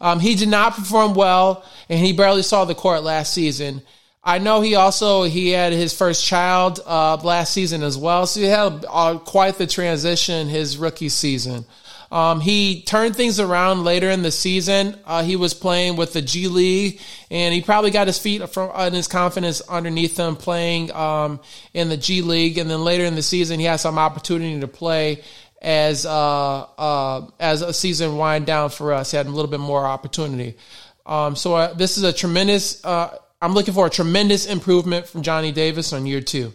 [0.00, 3.82] Um, he did not perform well, and he barely saw the court last season.
[4.24, 8.40] I know he also he had his first child uh, last season as well, so
[8.40, 11.66] he had uh, quite the transition his rookie season.
[12.10, 14.98] Um, he turned things around later in the season.
[15.04, 18.70] Uh, he was playing with the G League, and he probably got his feet from
[18.74, 21.40] and his confidence underneath him playing um,
[21.74, 22.56] in the G League.
[22.56, 25.22] And then later in the season, he had some opportunity to play
[25.60, 29.10] as uh, uh, as a season wind down for us.
[29.10, 30.56] He had a little bit more opportunity.
[31.04, 32.82] Um, so uh, this is a tremendous.
[32.84, 36.54] Uh, I'm looking for a tremendous improvement from Johnny Davis on year two.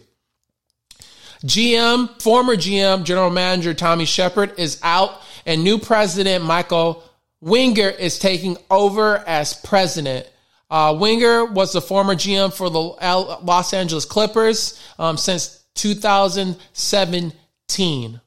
[1.44, 7.02] GM, former GM, general manager Tommy Sheppard is out and new president Michael
[7.40, 10.28] Winger is taking over as president.
[10.70, 18.20] Uh, Winger was the former GM for the Los Angeles Clippers um, since 2017.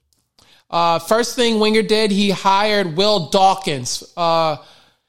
[0.70, 4.04] Uh, first thing Winger did, he hired Will Dawkins.
[4.16, 4.58] Uh,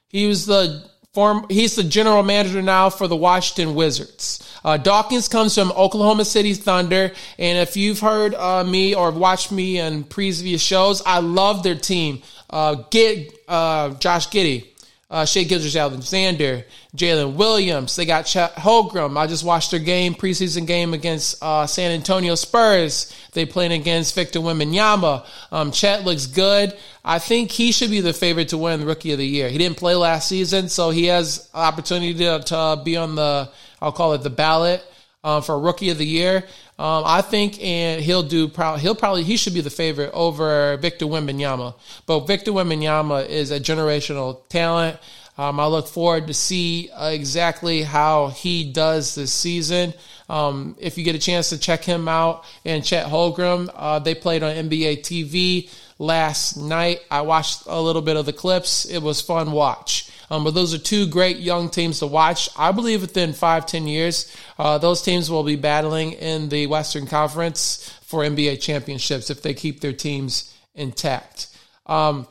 [0.07, 4.47] he was the Form, he's the general manager now for the Washington Wizards.
[4.63, 9.51] Uh, Dawkins comes from Oklahoma City Thunder, and if you've heard uh, me or watched
[9.51, 12.21] me in previous shows, I love their team.
[12.49, 14.65] Uh, get uh, Josh Giddey,
[15.09, 17.95] uh, Shai Gilgeous-Alexander, Jalen Williams.
[17.95, 19.15] They got Chet Holmgren.
[19.17, 23.15] I just watched their game, preseason game against uh, San Antonio Spurs.
[23.33, 25.25] They played against Victor Wembanyama.
[25.51, 26.75] Um, Chet looks good.
[27.05, 29.49] I think he should be the favorite to win Rookie of the Year.
[29.49, 33.49] He didn't play last season, so he has opportunity to, to be on the,
[33.81, 34.83] I'll call it the ballot
[35.23, 36.43] um, for Rookie of the Year.
[36.77, 38.47] Um, I think, and he'll do.
[38.47, 41.75] Probably, he'll probably he should be the favorite over Victor Wembanyama.
[42.05, 44.97] But Victor Wembanyama is a generational talent.
[45.37, 49.93] Um, I look forward to see uh, exactly how he does this season.
[50.27, 54.15] Um, if you get a chance to check him out and Chet Holmgren, uh, they
[54.15, 56.99] played on NBA TV last night.
[57.09, 58.85] I watched a little bit of the clips.
[58.85, 60.08] It was fun watch.
[60.31, 62.49] Um, but those are two great young teams to watch.
[62.57, 67.07] I believe within five, ten years, uh, those teams will be battling in the Western
[67.07, 71.47] Conference for NBA championships if they keep their teams intact.
[71.85, 72.27] Um,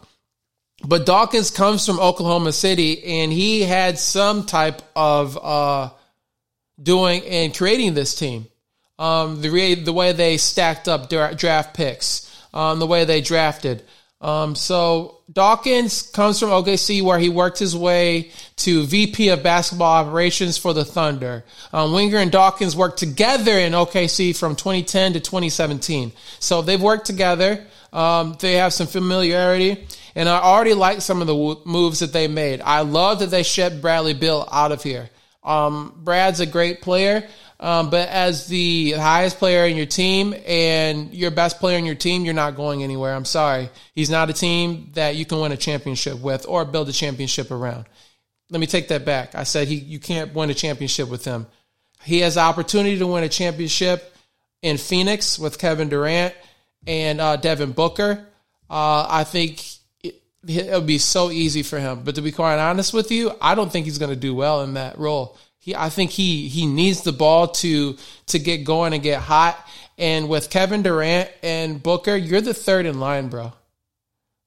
[0.87, 5.91] but Dawkins comes from Oklahoma City, and he had some type of uh,
[6.81, 8.47] doing and creating this team.
[8.99, 13.83] Um, the the way they stacked up draft picks, um, the way they drafted.
[14.20, 20.04] Um, so Dawkins comes from OKC where he worked his way to VP of basketball
[20.04, 21.44] operations for the Thunder.
[21.72, 26.12] Um, Winger and Dawkins worked together in OKC from 2010 to 2017.
[26.40, 27.64] So they've worked together.
[27.92, 32.12] Um, they have some familiarity, and I already like some of the w- moves that
[32.12, 32.61] they made.
[32.61, 35.09] I love that they shipped Bradley Beal out of here.
[35.42, 37.26] Um, Brad's a great player.
[37.61, 41.97] Um, but as the highest player in your team and your best player in your
[41.97, 43.14] team, you're not going anywhere.
[43.14, 43.68] I'm sorry.
[43.94, 47.51] He's not a team that you can win a championship with or build a championship
[47.51, 47.87] around.
[48.51, 49.35] Let me take that back.
[49.35, 51.47] I said he, you can't win a championship with him.
[52.05, 54.14] He has the opportunity to win a championship
[54.62, 56.35] in Phoenix with Kevin Durant
[56.87, 58.25] and uh, Devin Booker.
[58.71, 59.64] Uh, I think
[60.03, 62.03] it, it'll be so easy for him.
[62.05, 64.62] But to be quite honest with you, I don't think he's going to do well
[64.62, 65.37] in that role.
[65.68, 67.96] He, I think he he needs the ball to
[68.28, 69.68] to get going and get hot.
[69.98, 73.52] And with Kevin Durant and Booker, you're the third in line, bro.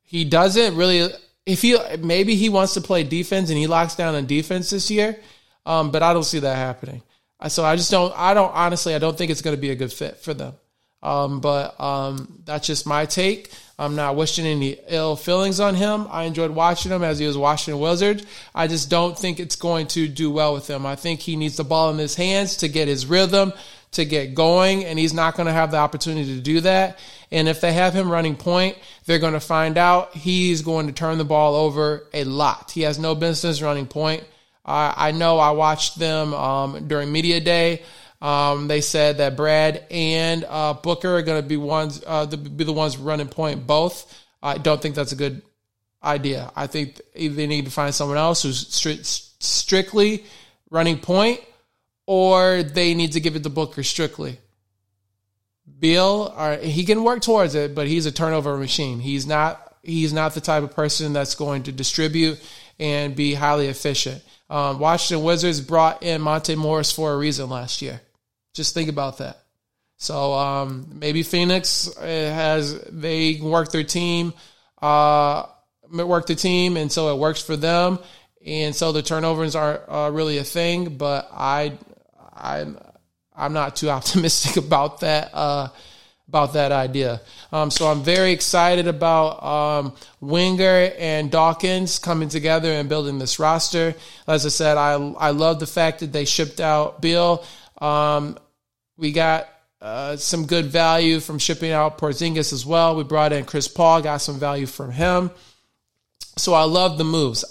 [0.01, 1.13] He doesn't really.
[1.45, 4.89] If he maybe he wants to play defense and he locks down on defense this
[4.89, 5.19] year,
[5.67, 7.03] um, but I don't see that happening.
[7.49, 8.11] So I just don't.
[8.17, 8.95] I don't honestly.
[8.95, 10.55] I don't think it's going to be a good fit for them.
[11.03, 13.51] Um, but um, that's just my take.
[13.79, 16.05] I'm not wishing any ill feelings on him.
[16.11, 18.23] I enjoyed watching him as he was Washington Wizard.
[18.53, 20.85] I just don't think it's going to do well with him.
[20.85, 23.53] I think he needs the ball in his hands to get his rhythm,
[23.93, 26.99] to get going, and he's not going to have the opportunity to do that.
[27.31, 30.93] And if they have him running point, they're going to find out he's going to
[30.93, 32.69] turn the ball over a lot.
[32.69, 34.23] He has no business running point.
[34.63, 37.81] I, I know I watched them um, during media day.
[38.21, 42.37] Um, they said that Brad and uh, Booker are going to be ones uh, the,
[42.37, 44.13] be the ones running point both.
[44.43, 45.41] I don't think that's a good
[46.03, 46.51] idea.
[46.55, 49.03] I think they need to find someone else who's stri-
[49.39, 50.23] strictly
[50.69, 51.41] running point,
[52.05, 54.37] or they need to give it to Booker strictly.
[55.79, 58.99] Beal, uh, he can work towards it, but he's a turnover machine.
[58.99, 59.67] He's not.
[59.83, 62.39] He's not the type of person that's going to distribute
[62.79, 64.23] and be highly efficient.
[64.47, 67.99] Um, Washington Wizards brought in Monte Morris for a reason last year.
[68.53, 69.41] Just think about that.
[69.97, 74.33] So um, maybe Phoenix uh, has they work their team,
[74.81, 75.45] uh,
[75.91, 77.99] work the team, and so it works for them,
[78.43, 80.97] and so the turnovers aren't uh, really a thing.
[80.97, 81.77] But I,
[82.33, 82.65] I,
[83.35, 85.29] I'm not too optimistic about that.
[85.33, 85.69] Uh,
[86.27, 87.19] about that idea.
[87.51, 93.37] Um, so I'm very excited about um, Winger and Dawkins coming together and building this
[93.37, 93.95] roster.
[94.25, 97.43] As I said, I I love the fact that they shipped out Beal.
[97.81, 98.37] Um,
[98.97, 99.49] we got
[99.81, 102.95] uh, some good value from shipping out Porzingis as well.
[102.95, 105.31] We brought in Chris Paul, got some value from him.
[106.37, 107.43] So I love the moves.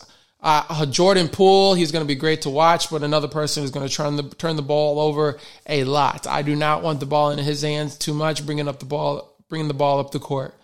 [0.43, 3.87] Uh, Jordan Poole, he's going to be great to watch, but another person who's going
[3.87, 5.39] to turn the turn the ball over
[5.69, 6.27] a lot.
[6.27, 9.37] I do not want the ball in his hands too much, bringing up the ball,
[9.51, 10.55] bringing the ball up the court.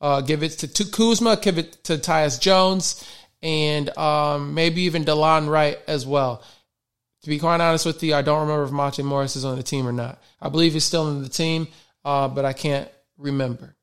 [0.00, 3.06] Uh, give it to, to Kuzma, give it to Tyus Jones,
[3.42, 6.42] and um, maybe even Delon Wright as well.
[7.26, 9.62] To be quite honest with you, I don't remember if Monte Morris is on the
[9.64, 10.22] team or not.
[10.40, 11.66] I believe he's still in the team,
[12.04, 13.74] uh, but I can't remember.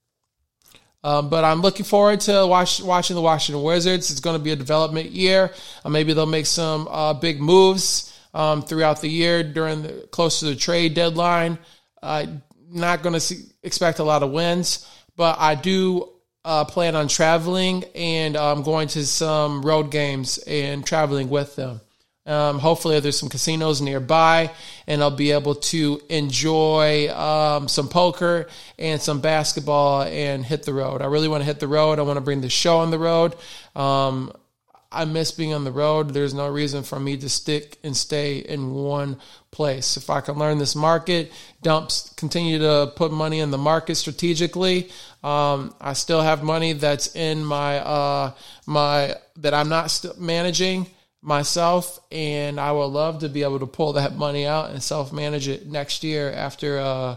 [1.03, 4.11] Um, but I'm looking forward to watch, watching the Washington Wizards.
[4.11, 5.51] It's going to be a development year.
[5.83, 10.39] Uh, maybe they'll make some uh, big moves um, throughout the year during the close
[10.39, 11.57] to the trade deadline.
[12.01, 12.25] Uh,
[12.71, 16.07] not going to expect a lot of wins, but I do
[16.45, 21.81] uh, plan on traveling and um, going to some road games and traveling with them.
[22.25, 24.51] Um, hopefully, there's some casinos nearby,
[24.87, 28.47] and I'll be able to enjoy um, some poker
[28.79, 31.01] and some basketball and hit the road.
[31.01, 31.99] I really want to hit the road.
[31.99, 33.35] I want to bring the show on the road.
[33.75, 34.31] Um,
[34.89, 36.11] I miss being on the road.
[36.11, 39.17] There's no reason for me to stick and stay in one
[39.51, 39.97] place.
[39.97, 44.91] If I can learn this market, dumps, continue to put money in the market strategically.
[45.23, 48.31] Um, I still have money that's in my uh,
[48.65, 50.87] my that I'm not managing
[51.23, 55.13] myself, and I would love to be able to pull that money out and self
[55.13, 57.15] manage it next year after, uh,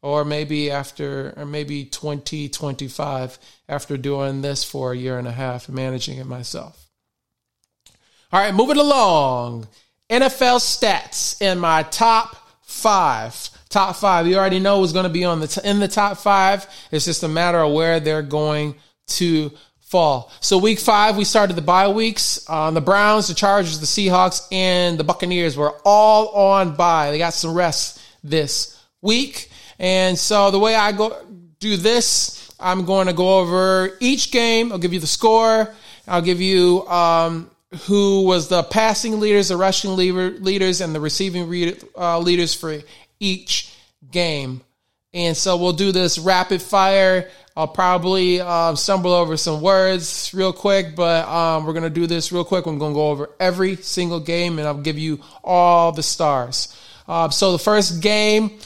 [0.00, 3.38] or maybe after, or maybe 2025
[3.68, 6.88] after doing this for a year and a half and managing it myself.
[8.32, 9.68] All right, moving along.
[10.10, 13.50] NFL stats in my top five.
[13.68, 14.26] Top five.
[14.26, 16.66] You already know who's going to be on the t- in the top five.
[16.90, 18.74] It's just a matter of where they're going
[19.08, 19.50] to
[19.92, 20.32] fall.
[20.40, 22.46] So week five, we started the bye weeks.
[22.48, 27.10] Uh, the Browns, the Chargers, the Seahawks, and the Buccaneers were all on bye.
[27.10, 29.50] They got some rest this week.
[29.78, 31.22] And so the way I go
[31.58, 34.72] do this, I'm going to go over each game.
[34.72, 35.74] I'll give you the score.
[36.08, 37.50] I'll give you um,
[37.82, 42.80] who was the passing leaders, the rushing leaders, and the receiving uh, leaders for
[43.20, 43.74] each
[44.10, 44.62] game.
[45.14, 47.28] And so we'll do this rapid fire.
[47.54, 52.06] I'll probably um, stumble over some words real quick, but um, we're going to do
[52.06, 52.64] this real quick.
[52.64, 56.74] I'm going to go over every single game and I'll give you all the stars.
[57.06, 58.58] Uh, so the first game,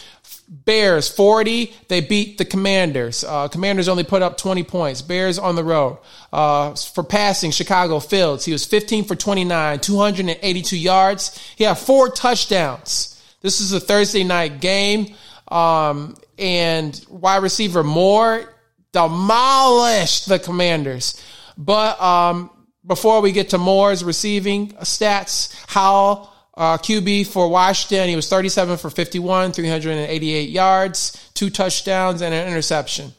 [0.49, 1.75] Bears 40.
[1.89, 3.25] They beat the Commanders.
[3.25, 5.03] Uh, Commanders only put up 20 points.
[5.03, 5.99] Bears on the road.
[6.33, 8.45] Uh, for passing, Chicago Fields.
[8.45, 11.37] He was 15 for 29, 282 yards.
[11.57, 13.21] He had four touchdowns.
[13.41, 15.15] This is a Thursday night game.
[15.49, 18.53] Um, and wide receiver Moore
[18.93, 21.23] demolished the Commanders.
[21.57, 22.51] But um,
[22.87, 28.79] before we get to Moore's receiving stats, Howell, uh, QB for Washington, he was 37
[28.79, 33.13] for 51, 388 yards, two touchdowns, and an interception.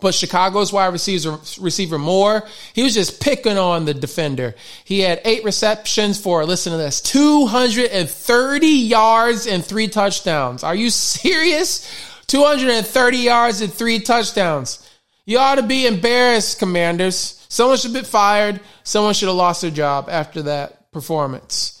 [0.00, 4.54] But Chicago's wide receiver, receiver Moore, he was just picking on the defender.
[4.84, 10.62] He had eight receptions for, listen to this, 230 yards and three touchdowns.
[10.62, 11.88] Are you serious?
[12.28, 14.86] 230 yards and three touchdowns.
[15.24, 17.44] You ought to be embarrassed, commanders.
[17.48, 18.60] Someone should be fired.
[18.84, 21.74] Someone should have lost their job after that performance.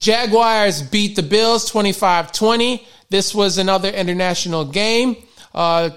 [0.00, 2.86] Jaguars beat the Bills 25 20.
[3.10, 5.16] This was another international game.
[5.54, 5.90] Uh,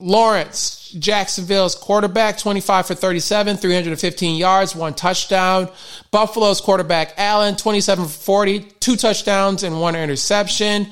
[0.00, 5.68] Lawrence, Jacksonville's quarterback, 25 for 37, 315 yards, one touchdown.
[6.12, 10.86] Buffalo's quarterback, Allen, 27 for 40, two touchdowns and one interception.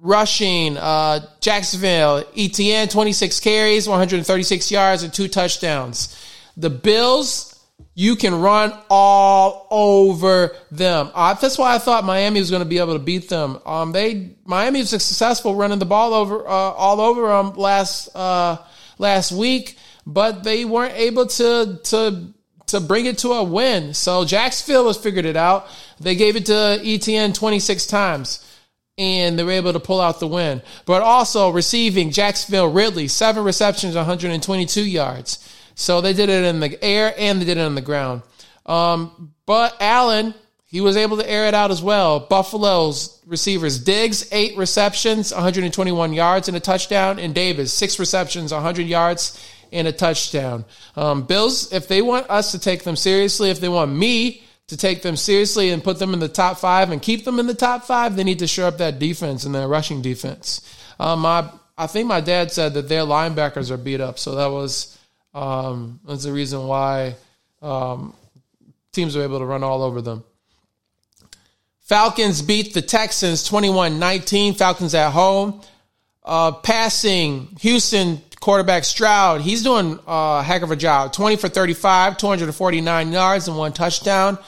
[0.00, 6.16] Rushing, uh, Jacksonville, Etienne, 26 carries, 136 yards, and two touchdowns.
[6.56, 7.51] The Bills,
[7.94, 11.10] you can run all over them.
[11.14, 13.58] That's why I thought Miami was going to be able to beat them.
[13.66, 18.58] Um, they Miami was successful running the ball over uh, all over them last uh,
[18.98, 19.76] last week,
[20.06, 22.32] but they weren't able to to
[22.72, 23.92] to bring it to a win.
[23.92, 25.66] So Jacksonville has figured it out.
[26.00, 28.48] They gave it to Etienne 26 times.
[28.98, 30.62] And they were able to pull out the win.
[30.84, 35.38] But also receiving Jacksonville Ridley, seven receptions, 122 yards.
[35.74, 38.22] So they did it in the air and they did it on the ground.
[38.66, 40.34] Um, but Allen,
[40.66, 42.20] he was able to air it out as well.
[42.20, 47.18] Buffalo's receivers Diggs, eight receptions, 121 yards and a touchdown.
[47.18, 49.38] And Davis, six receptions, 100 yards
[49.72, 50.64] and a touchdown.
[50.96, 54.76] Um, Bills, if they want us to take them seriously, if they want me to
[54.76, 57.54] take them seriously and put them in the top five and keep them in the
[57.54, 60.60] top five, they need to shore up that defense and their rushing defense.
[61.00, 64.50] Um, my, I think my dad said that their linebackers are beat up, so that
[64.50, 64.96] was
[65.34, 67.14] um, that's the reason why
[67.62, 68.14] um,
[68.92, 70.24] teams are able to run all over them.
[71.80, 74.54] Falcons beat the Texans 21 19.
[74.54, 75.60] Falcons at home.
[76.24, 81.12] Uh, passing, Houston quarterback Stroud, he's doing a heck of a job.
[81.12, 84.38] 20 for 35, 249 yards, and one touchdown.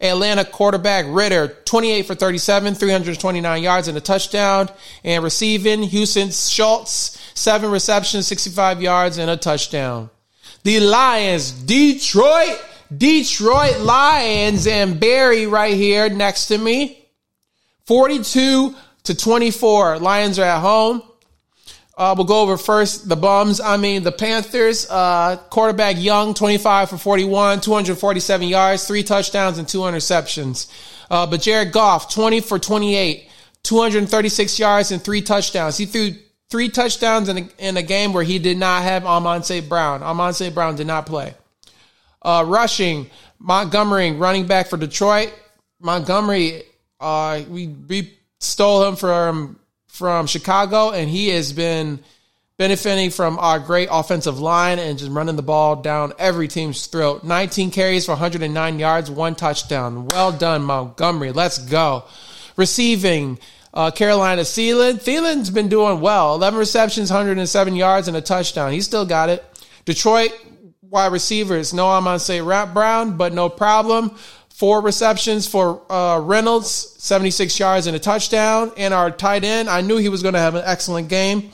[0.00, 4.68] Atlanta quarterback Ridder, 28 for 37, 329 yards and a touchdown.
[5.04, 10.10] And receiving, Houston Schultz, seven receptions, 65 yards and a touchdown
[10.62, 12.60] the Lions, Detroit,
[12.96, 16.98] Detroit Lions, and Barry right here next to me.
[17.86, 19.98] 42 to 24.
[19.98, 21.02] Lions are at home.
[21.96, 23.60] Uh, we'll go over first the bums.
[23.60, 29.68] I mean, the Panthers, uh, quarterback Young, 25 for 41, 247 yards, three touchdowns, and
[29.68, 30.70] two interceptions.
[31.10, 33.28] Uh, but Jared Goff, 20 for 28,
[33.62, 35.76] 236 yards, and three touchdowns.
[35.76, 36.14] He threw
[36.52, 39.66] three touchdowns in a, in a game where he did not have Amon St.
[39.68, 40.02] Brown.
[40.02, 40.54] Amon St.
[40.54, 41.34] Brown did not play.
[42.20, 45.32] Uh, rushing, Montgomery, running back for Detroit,
[45.80, 46.62] Montgomery,
[47.00, 51.98] uh, we, we stole him from from Chicago, and he has been
[52.56, 57.24] benefiting from our great offensive line and just running the ball down every team's throat.
[57.24, 60.08] 19 carries for 109 yards, one touchdown.
[60.08, 61.32] Well done, Montgomery.
[61.32, 62.04] Let's go.
[62.56, 63.38] Receiving,
[63.74, 64.94] uh, Carolina Thielen.
[64.94, 66.34] Thielen's been doing well.
[66.34, 68.72] 11 receptions, 107 yards, and a touchdown.
[68.72, 69.44] He still got it.
[69.84, 70.32] Detroit
[70.82, 71.72] wide receivers.
[71.72, 74.10] No, I'm going to say Rap Brown, but no problem.
[74.50, 78.70] Four receptions for uh, Reynolds, 76 yards and a touchdown.
[78.76, 81.50] And our tight end, I knew he was going to have an excellent game.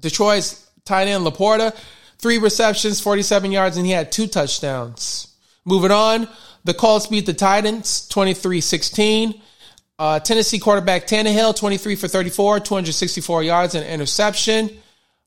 [0.00, 1.76] Detroit's tight end LaPorta,
[2.18, 5.36] three receptions, 47 yards, and he had two touchdowns.
[5.64, 6.28] Moving on,
[6.64, 9.42] the Colts beat the Titans 23 16.
[9.98, 14.70] Uh, Tennessee quarterback Tannehill, 23 for 34, 264 yards and interception.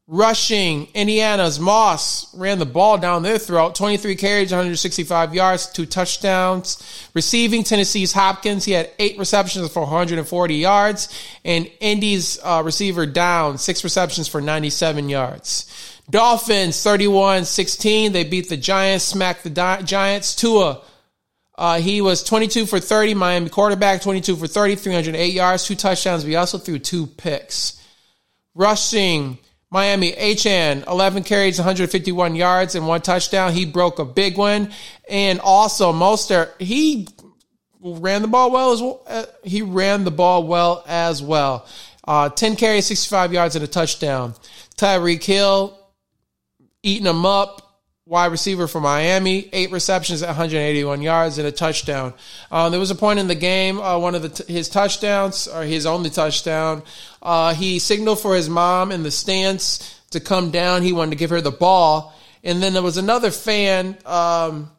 [0.07, 3.76] Rushing, Indiana's Moss ran the ball down their throat.
[3.76, 7.09] 23 carries, 165 yards, two touchdowns.
[7.13, 8.65] Receiving, Tennessee's Hopkins.
[8.65, 11.07] He had eight receptions for 140 yards.
[11.45, 16.01] And Indy's uh, receiver down, six receptions for 97 yards.
[16.09, 18.11] Dolphins, 31 16.
[18.11, 20.36] They beat the Giants, smacked the Di- Giants.
[20.36, 20.82] Tua,
[21.62, 23.14] uh, he was 22 for 30.
[23.14, 26.26] Miami quarterback, 22 for 30, 308 yards, two touchdowns.
[26.26, 27.80] We also threw two picks.
[28.55, 29.38] Rushing,
[29.70, 33.53] Miami Achane, 11 carries, 151 yards, and one touchdown.
[33.53, 34.72] He broke a big one.
[35.07, 37.07] And also, Mostert, he
[37.80, 39.03] ran the ball well as well.
[39.05, 41.68] Uh, he ran the ball well as well.
[42.03, 44.34] Uh, 10 carries, 65 yards, and a touchdown.
[44.78, 45.78] Tyreek Hill
[46.82, 47.70] eating them up
[48.12, 52.14] wide receiver for Miami, eight receptions, 181 yards, and a touchdown.
[52.51, 55.47] Um, there was a point in the game, uh, one of the t- his touchdowns,
[55.47, 56.84] or his only touchdown,
[57.22, 60.82] uh, he signaled for his mom in the stands to come down.
[60.82, 63.97] He wanted to give her the ball, and then there was another fan.
[64.05, 64.70] Um,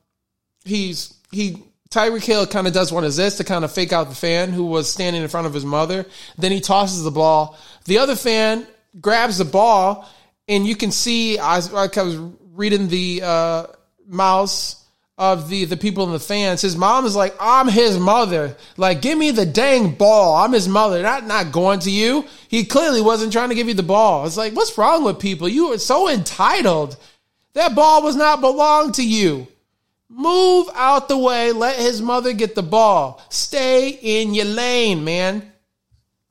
[0.67, 4.11] he's he Tyreek Hill kind of does one of this to kind of fake out
[4.11, 6.05] the fan who was standing in front of his mother.
[6.37, 7.57] Then he tosses the ball.
[7.87, 8.67] The other fan
[9.01, 10.07] grabs the ball,
[10.49, 12.19] and you can see I, I was
[12.55, 13.67] reading the uh,
[14.07, 14.85] mouse
[15.19, 16.63] of the the people in the fans.
[16.63, 18.57] His mom is like, I'm his mother.
[18.77, 20.37] Like, give me the dang ball.
[20.37, 21.03] I'm his mother.
[21.03, 22.25] Not not going to you.
[22.49, 24.27] He clearly wasn't trying to give you the ball.
[24.27, 25.49] It's like, what's wrong with people?
[25.49, 26.97] You are so entitled.
[27.55, 29.47] That ball was not belong to you.
[30.09, 31.53] Move out the way.
[31.53, 33.23] Let his mother get the ball.
[33.31, 35.51] Stay in your lane, man.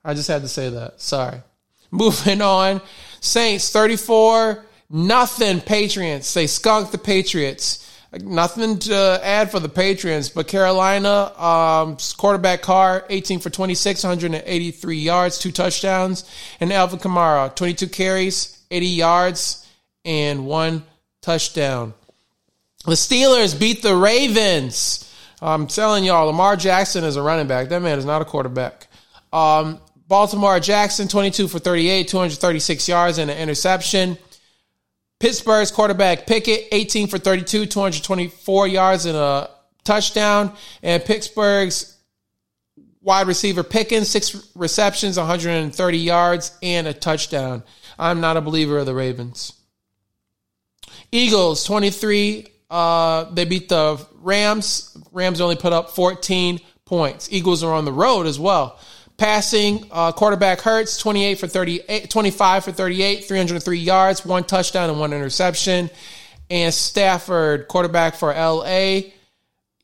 [0.03, 1.01] I just had to say that.
[1.01, 1.41] Sorry.
[1.91, 2.81] Moving on.
[3.19, 6.33] Saints 34 Nothing, Patriots.
[6.33, 7.87] They skunked the Patriots.
[8.19, 14.97] Nothing to add for the Patriots, but Carolina, um, quarterback Carr, 18 for 26, 183
[14.97, 16.29] yards, two touchdowns.
[16.59, 19.65] And Alvin Kamara, 22 carries, 80 yards,
[20.03, 20.83] and one
[21.21, 21.93] touchdown.
[22.83, 25.09] The Steelers beat the Ravens.
[25.41, 27.69] I'm telling y'all, Lamar Jackson is a running back.
[27.69, 28.87] That man is not a quarterback.
[29.31, 29.79] Um,
[30.09, 34.17] Baltimore Jackson, 22 for 38, 236 yards, and an interception.
[35.21, 39.51] Pittsburgh's quarterback Pickett, 18 for 32, 224 yards and a
[39.83, 40.51] touchdown.
[40.81, 41.95] And Pittsburgh's
[43.01, 47.61] wide receiver Pickens, six receptions, 130 yards, and a touchdown.
[47.99, 49.53] I'm not a believer of the Ravens.
[51.11, 52.47] Eagles, 23.
[52.71, 54.97] Uh, they beat the Rams.
[55.11, 57.31] Rams only put up 14 points.
[57.31, 58.79] Eagles are on the road as well.
[59.21, 64.99] Passing, uh, quarterback Hurts, 28 for 38, 25 for 38, 303 yards, one touchdown and
[64.99, 65.91] one interception.
[66.49, 69.11] And Stafford, quarterback for LA,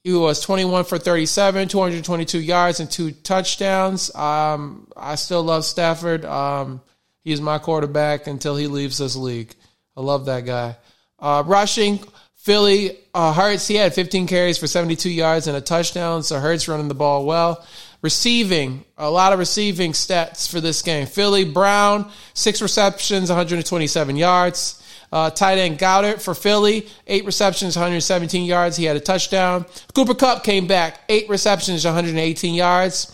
[0.03, 4.09] he was 21 for 37, 222 yards and two touchdowns.
[4.15, 6.25] Um, I still love Stafford.
[6.25, 6.81] Um,
[7.23, 9.53] he's my quarterback until he leaves this league.
[9.95, 10.77] I love that guy.
[11.19, 11.99] Uh, rushing,
[12.33, 16.23] Philly, uh, Hurts, he had 15 carries for 72 yards and a touchdown.
[16.23, 17.63] So Hurts running the ball well.
[18.07, 21.07] Receiving, a lot of receiving stats for this game.
[21.07, 24.81] Philly Brown, six receptions, 127 yards.
[25.11, 28.77] Uh, tight end Goedert for Philly, eight receptions, 117 yards.
[28.77, 29.65] He had a touchdown.
[29.93, 33.13] Cooper Kupp came back, eight receptions, 118 yards.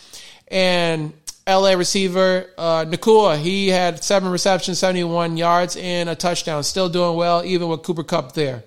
[0.49, 1.11] And
[1.47, 6.61] LA receiver uh, Nacua, he had seven receptions, 71 yards, and a touchdown.
[6.61, 8.63] Still doing well, even with Cooper Kupp there.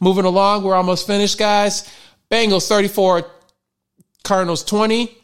[0.00, 1.86] Moving along, we're almost finished, guys.
[2.30, 3.26] Bengals 34,
[4.24, 5.18] Cardinals 20.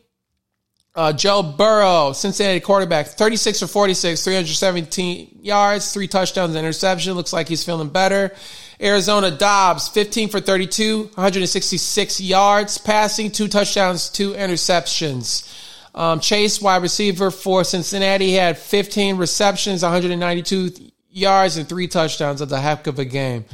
[0.97, 7.13] Uh, Joe Burrow, Cincinnati quarterback, 36 for 46, 317 yards, three touchdowns, interception.
[7.13, 8.35] Looks like he's feeling better.
[8.81, 15.47] Arizona Dobbs, 15 for 32, 166 yards, passing, two touchdowns, two interceptions.
[15.95, 20.71] Um, Chase, wide receiver for Cincinnati, had 15 receptions, 192
[21.11, 22.39] yards, and three touchdowns.
[22.39, 23.45] That's the heck of a game.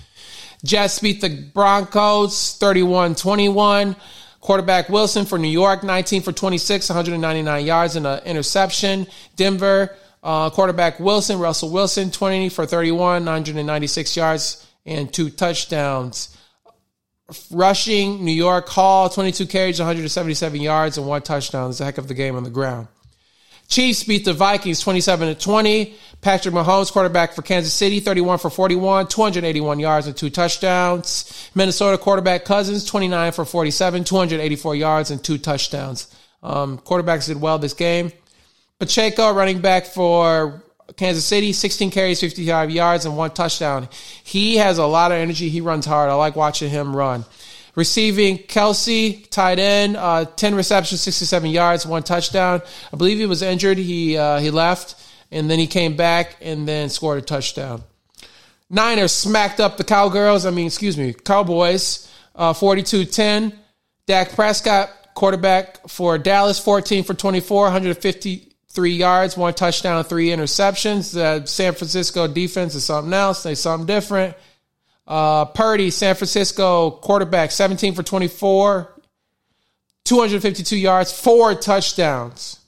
[0.64, 3.97] Jets beat the Broncos 31 21.
[4.43, 9.07] Quarterback Wilson for New York, 19 for 26, 199 yards and an interception.
[9.36, 16.36] Denver, uh, quarterback Wilson, Russell Wilson, 20 for 31, 996 yards and two touchdowns.
[17.53, 21.70] Rushing, New York Hall, 22 carries, 177 yards and one touchdown.
[21.70, 22.88] It's a heck of the game on the ground.
[23.72, 25.94] Chiefs beat the Vikings 27 to 20.
[26.20, 31.48] Patrick Mahomes, quarterback for Kansas City, 31 for 41, 281 yards and two touchdowns.
[31.54, 36.14] Minnesota quarterback Cousins, 29 for 47, 284 yards and two touchdowns.
[36.42, 38.12] Um, quarterbacks did well this game.
[38.78, 40.62] Pacheco, running back for
[40.98, 43.88] Kansas City, 16 carries, 55 yards and one touchdown.
[44.22, 45.48] He has a lot of energy.
[45.48, 46.10] He runs hard.
[46.10, 47.24] I like watching him run.
[47.74, 52.60] Receiving Kelce, tight end, uh, 10 receptions, 67 yards, one touchdown.
[52.92, 53.78] I believe he was injured.
[53.78, 54.96] He, uh, he left
[55.32, 57.82] and then he came back and then scored a touchdown.
[58.68, 60.46] Niners smacked up the Cowgirls.
[60.46, 63.54] I mean, excuse me, Cowboys, uh, 42-10.
[64.06, 71.14] Dak Prescott, quarterback for Dallas, 14 for 24, 153 yards, one touchdown, three interceptions.
[71.14, 73.42] The San Francisco defense is something else.
[73.42, 74.36] They something different.
[75.07, 78.92] Uh, Purdy, San Francisco quarterback, 17 for 24,
[80.05, 82.61] 252 yards, four touchdowns.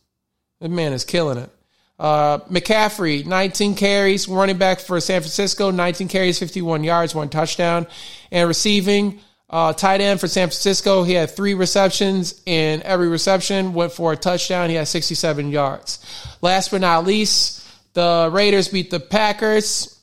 [0.61, 1.51] The man is killing it.
[1.99, 7.87] Uh, McCaffrey, 19 carries, running back for San Francisco, 19 carries, 51 yards, one touchdown.
[8.32, 13.74] And receiving, uh, tight end for San Francisco, he had three receptions, and every reception
[13.74, 14.70] went for a touchdown.
[14.70, 16.05] He had 67 yards.
[16.43, 19.95] Last but not least, the Raiders beat the Packers.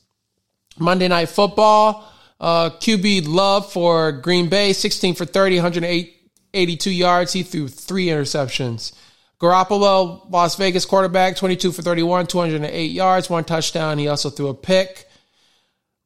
[0.78, 2.08] Monday Night Football.
[2.42, 7.32] Uh, QB Love for Green Bay, 16 for 30, 182 yards.
[7.32, 8.92] He threw three interceptions.
[9.40, 13.96] Garoppolo, Las Vegas quarterback, 22 for 31, 208 yards, one touchdown.
[13.96, 15.08] He also threw a pick.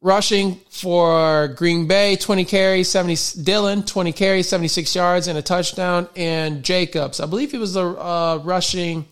[0.03, 6.07] Rushing for Green Bay, 20 carries, 70, Dillon, 20 carries, 76 yards, and a touchdown.
[6.17, 9.07] And Jacobs, I believe he was the uh, rushing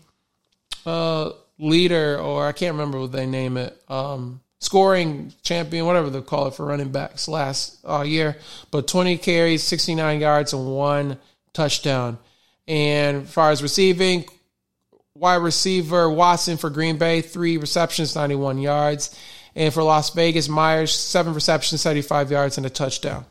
[0.85, 3.75] uh, leader, or I can't remember what they name it.
[3.89, 8.37] Um, scoring champion, whatever they call it for running backs last uh, year.
[8.71, 11.17] But 20 carries, 69 yards, and one
[11.53, 12.17] touchdown.
[12.67, 14.25] And as far as receiving,
[15.13, 19.17] wide receiver Watson for Green Bay, three receptions, 91 yards.
[19.55, 23.25] And for Las Vegas, Meyers, seven receptions, 75 yards, and a touchdown.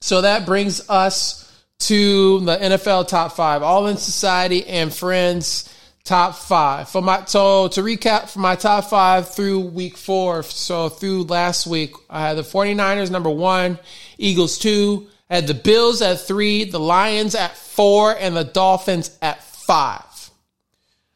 [0.00, 1.44] So that brings us
[1.80, 5.72] to the NFL top five, all in society and friends
[6.04, 6.88] top five.
[6.88, 10.42] For my so to recap for my top five through week four.
[10.42, 13.78] So through last week, I had the 49ers number one,
[14.16, 19.16] Eagles two, I had the Bills at three, the Lions at four, and the Dolphins
[19.20, 20.30] at five.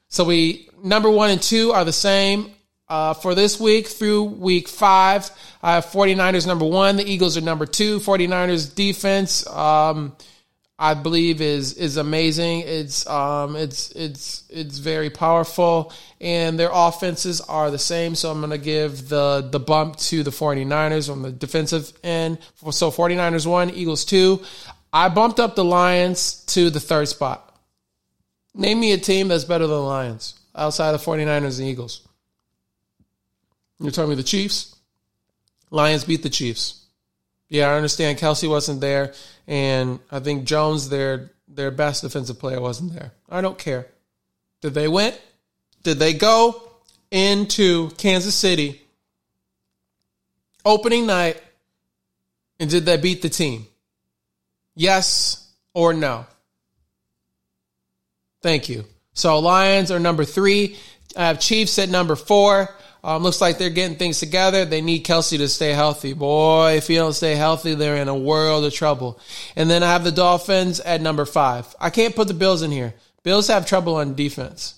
[0.08, 2.52] So we number one and two are the same.
[2.88, 5.30] Uh, for this week through week five,
[5.62, 6.96] I have 49ers number one.
[6.96, 8.00] The Eagles are number two.
[8.00, 9.46] 49ers defense.
[9.46, 10.14] Um,
[10.82, 12.64] I believe is is amazing.
[12.66, 18.16] It's um it's it's it's very powerful and their offenses are the same.
[18.16, 22.38] So I'm going to give the the bump to the 49ers on the defensive end.
[22.72, 24.42] So 49ers 1, Eagles 2.
[24.92, 27.56] I bumped up the Lions to the third spot.
[28.52, 32.08] Name me a team that's better than the Lions outside of the 49ers and Eagles.
[33.78, 34.74] You're telling me the Chiefs?
[35.70, 36.81] Lions beat the Chiefs.
[37.52, 39.12] Yeah, I understand Kelce wasn't there,
[39.46, 43.12] and I think Jones, their their best defensive player, wasn't there.
[43.28, 43.88] I don't care.
[44.62, 45.12] Did they win?
[45.82, 46.62] Did they go
[47.10, 48.80] into Kansas City
[50.64, 51.42] opening night
[52.58, 53.66] and did they beat the team?
[54.74, 56.24] Yes or no?
[58.40, 58.86] Thank you.
[59.12, 60.78] So Lions are number three.
[61.14, 62.74] I have Chiefs at number four.
[63.04, 64.64] Um, looks like they're getting things together.
[64.64, 66.12] They need Kelce to stay healthy.
[66.12, 69.18] Boy, if he don't stay healthy, they're in a world of trouble.
[69.56, 71.74] And then I have the Dolphins at number five.
[71.80, 72.94] I can't put the Bills in here.
[73.24, 74.74] Bills have trouble on defense.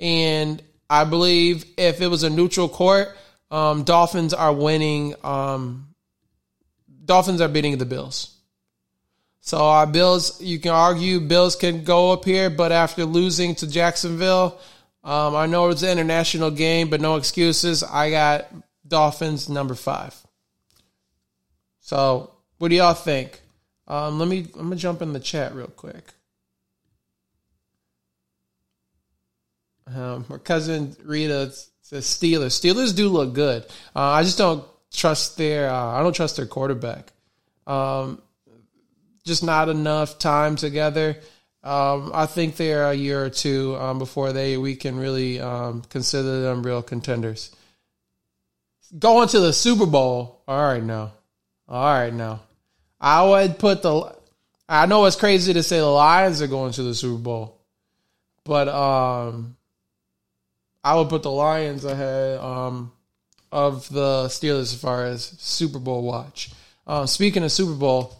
[0.00, 3.08] And I believe if it was a neutral court,
[3.50, 5.14] um, Dolphins are winning.
[5.22, 5.88] Um,
[7.04, 8.34] Dolphins are beating the Bills.
[9.40, 13.66] So our Bills, you can argue Bills can go up here, but after losing to
[13.66, 14.58] Jacksonville,
[15.08, 17.82] um, I know it's an international game, but no excuses.
[17.82, 18.46] I got
[18.86, 20.14] Dolphins number five.
[21.80, 23.40] So, what do y'all think?
[23.86, 24.40] Um, let me.
[24.54, 26.12] I'm gonna jump in the chat real quick.
[29.86, 32.52] Um, my cousin Rita says Steelers.
[32.60, 33.64] Steelers do look good.
[33.96, 35.70] Uh, I just don't trust their.
[35.70, 37.14] Uh, I don't trust their quarterback.
[37.66, 38.20] Um,
[39.24, 41.16] just not enough time together.
[41.62, 45.82] Um, I think they're a year or two um, before they we can really um,
[45.88, 47.54] consider them real contenders.
[48.98, 50.42] Going to the Super Bowl.
[50.46, 51.12] All right, now.
[51.68, 52.40] All right, now.
[53.00, 54.16] I would put the
[54.68, 57.58] I know it's crazy to say the Lions are going to the Super Bowl,
[58.44, 59.56] but um,
[60.84, 62.92] I would put the Lions ahead um,
[63.50, 66.50] of the Steelers as far as Super Bowl watch.
[66.86, 68.17] Um, speaking of Super Bowl,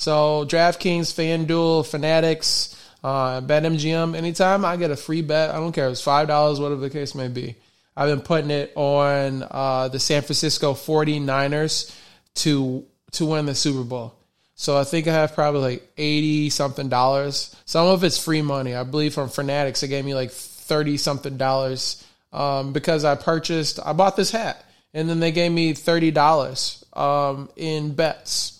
[0.00, 2.74] so DraftKings, FanDuel, Fanatics,
[3.04, 4.16] uh, BetMGM.
[4.16, 5.88] Anytime I get a free bet, I don't care.
[5.88, 7.56] If it's five dollars, whatever the case may be.
[7.94, 11.94] I've been putting it on uh, the San Francisco 49ers
[12.36, 14.14] to to win the Super Bowl.
[14.54, 17.54] So I think I have probably like 80 something dollars.
[17.66, 18.74] Some of it's free money.
[18.74, 23.78] I believe from Fanatics, it gave me like 30 something dollars um, because I purchased,
[23.84, 28.59] I bought this hat and then they gave me $30 um, in bets.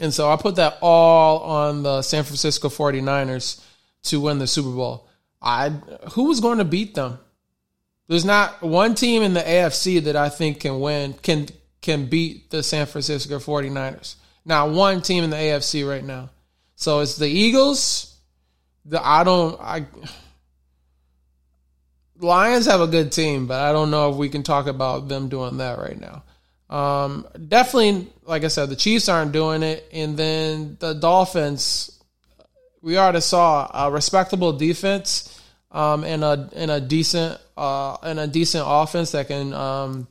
[0.00, 3.62] And so I put that all on the San Francisco 49ers
[4.04, 5.08] to win the Super Bowl.
[5.40, 5.70] I
[6.12, 7.18] who was going to beat them?
[8.08, 11.48] There's not one team in the AFC that I think can win can
[11.80, 14.16] can beat the San Francisco 49ers.
[14.44, 16.30] Not one team in the AFC right now.
[16.76, 18.16] So it's the Eagles.
[18.84, 19.86] The I don't I
[22.18, 25.28] Lions have a good team, but I don't know if we can talk about them
[25.28, 26.22] doing that right now.
[26.74, 31.90] Um, definitely, like I said, the Chiefs aren't doing it, and then the Dolphins.
[32.82, 38.26] We already saw a respectable defense um, and a and a decent uh, and a
[38.26, 40.08] decent offense that can um,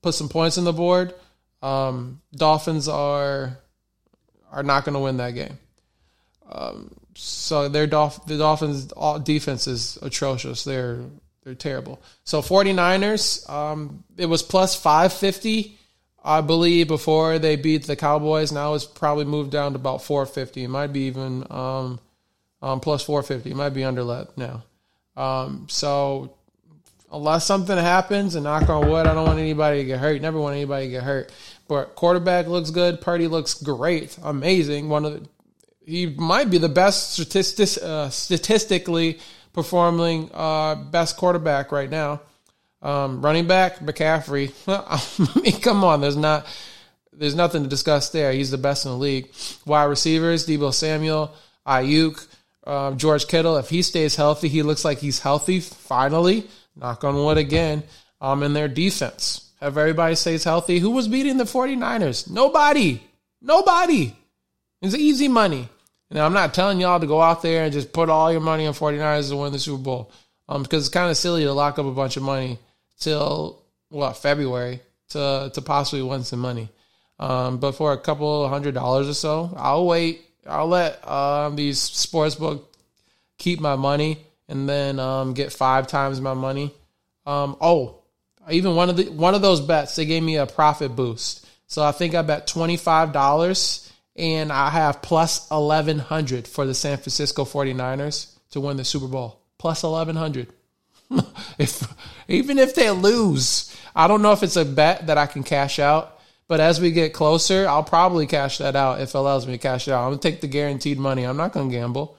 [0.00, 1.14] put some points on the board.
[1.62, 3.58] Um, Dolphins are
[4.50, 5.58] are not going to win that game.
[6.50, 8.90] Um, so their Dolph- the Dolphins
[9.22, 10.64] defense is atrocious.
[10.64, 11.00] They're
[11.44, 12.02] they're terrible.
[12.24, 15.75] So 49ers, um, it was plus 550,
[16.26, 18.50] I believe, before they beat the Cowboys.
[18.50, 20.64] Now it's probably moved down to about 450.
[20.64, 22.00] It might be even um,
[22.60, 23.50] um, plus 450.
[23.50, 24.64] It might be under that now.
[25.16, 26.34] Um, so
[27.12, 30.20] unless something happens, and knock on wood, I don't want anybody to get hurt.
[30.20, 31.32] Never want anybody to get hurt.
[31.68, 33.00] But quarterback looks good.
[33.00, 34.88] Purdy looks great, amazing.
[34.88, 35.28] One of the,
[35.84, 39.20] he might be the best statistic, uh, statistically
[39.52, 42.20] performing uh, best quarterback right now.
[42.86, 44.52] Um, running back McCaffrey.
[44.68, 46.46] I mean, come on, there's not
[47.12, 48.32] there's nothing to discuss there.
[48.32, 49.32] He's the best in the league.
[49.64, 51.34] Wide receivers: Deebo Samuel,
[51.66, 52.24] Aiyuk,
[52.64, 53.56] uh, George Kittle.
[53.56, 55.58] If he stays healthy, he looks like he's healthy.
[55.60, 57.82] Finally, knock on wood again.
[58.20, 60.78] Um, in their defense if everybody stays healthy.
[60.78, 62.30] Who was beating the 49ers?
[62.30, 63.02] Nobody.
[63.40, 64.14] Nobody.
[64.82, 65.68] It's easy money.
[66.10, 68.66] Now, I'm not telling y'all to go out there and just put all your money
[68.66, 70.12] on 49ers to win the Super Bowl
[70.48, 72.58] um, because it's kind of silly to lock up a bunch of money
[72.98, 74.80] till, what, February
[75.10, 76.68] to, to possibly win some money.
[77.18, 80.22] Um, but for a couple hundred dollars or so, I'll wait.
[80.46, 82.72] I'll let um, these sports book
[83.38, 84.18] keep my money
[84.48, 86.72] and then um, get five times my money.
[87.24, 88.02] Um, oh,
[88.50, 91.46] even one of the one of those bets, they gave me a profit boost.
[91.66, 96.64] So I think I bet twenty five dollars and I have plus eleven hundred for
[96.64, 99.40] the San Francisco 49ers to win the Super Bowl.
[99.58, 100.48] Plus eleven hundred.
[101.58, 101.82] if
[102.28, 105.78] even if they lose, I don't know if it's a bet that I can cash
[105.78, 106.12] out.
[106.48, 109.58] But as we get closer, I'll probably cash that out if it allows me to
[109.58, 110.04] cash it out.
[110.04, 111.24] I'm gonna take the guaranteed money.
[111.24, 112.16] I'm not gonna gamble.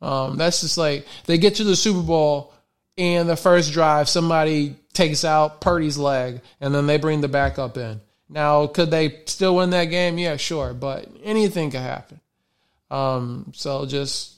[0.00, 2.52] Um, that's just like they get to the Super Bowl
[2.98, 7.76] and the first drive, somebody takes out Purdy's leg, and then they bring the backup
[7.78, 8.00] in.
[8.28, 10.18] Now, could they still win that game?
[10.18, 12.20] Yeah, sure, but anything could happen.
[12.90, 14.37] Um, so just,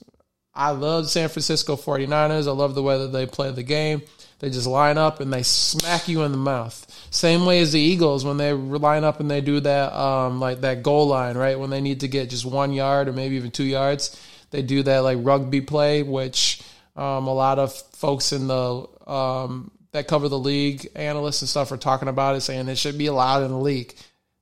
[0.53, 2.47] I love San Francisco 49ers.
[2.47, 4.01] I love the way that they play the game.
[4.39, 7.07] They just line up and they smack you in the mouth.
[7.11, 10.61] Same way as the Eagles when they line up and they do that, um, like
[10.61, 11.59] that goal line, right?
[11.59, 14.81] When they need to get just one yard or maybe even two yards, they do
[14.83, 16.61] that like rugby play, which
[16.95, 21.71] um, a lot of folks in the um, that cover the league, analysts and stuff,
[21.71, 23.93] are talking about it, saying it should be allowed in the league.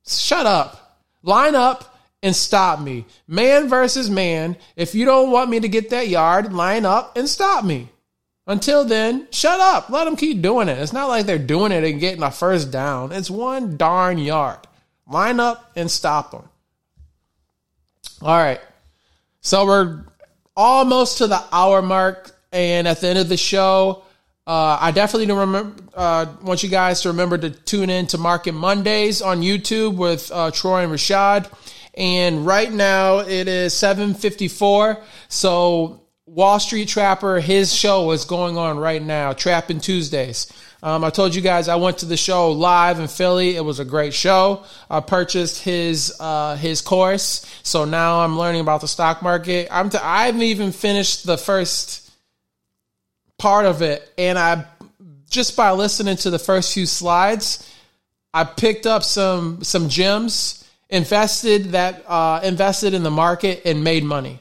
[0.07, 1.01] Shut up.
[1.23, 1.88] Line up
[2.21, 3.05] and stop me.
[3.27, 4.57] Man versus man.
[4.75, 7.89] If you don't want me to get that yard, line up and stop me.
[8.47, 9.89] Until then, shut up.
[9.89, 10.77] Let them keep doing it.
[10.79, 13.11] It's not like they're doing it and getting a first down.
[13.11, 14.59] It's one darn yard.
[15.07, 16.49] Line up and stop them.
[18.21, 18.59] All right.
[19.41, 20.03] So we're
[20.57, 22.35] almost to the hour mark.
[22.51, 24.01] And at the end of the show,
[24.47, 28.53] uh, I definitely remember, uh, want you guys to remember to tune in to Market
[28.53, 31.51] Mondays on YouTube with uh, Troy and Rashad.
[31.99, 35.01] And right now it is 7:54.
[35.27, 40.47] So Wall Street Trapper, his show is going on right now, Trapping Tuesdays.
[40.81, 43.57] Um, I told you guys I went to the show live in Philly.
[43.57, 44.63] It was a great show.
[44.89, 49.67] I purchased his uh, his course, so now I'm learning about the stock market.
[49.69, 52.09] I'm t- I haven't even finished the first
[53.37, 54.65] part of it, and I
[55.29, 57.69] just by listening to the first few slides,
[58.33, 64.03] I picked up some some gems, invested that uh, invested in the market and made
[64.03, 64.39] money.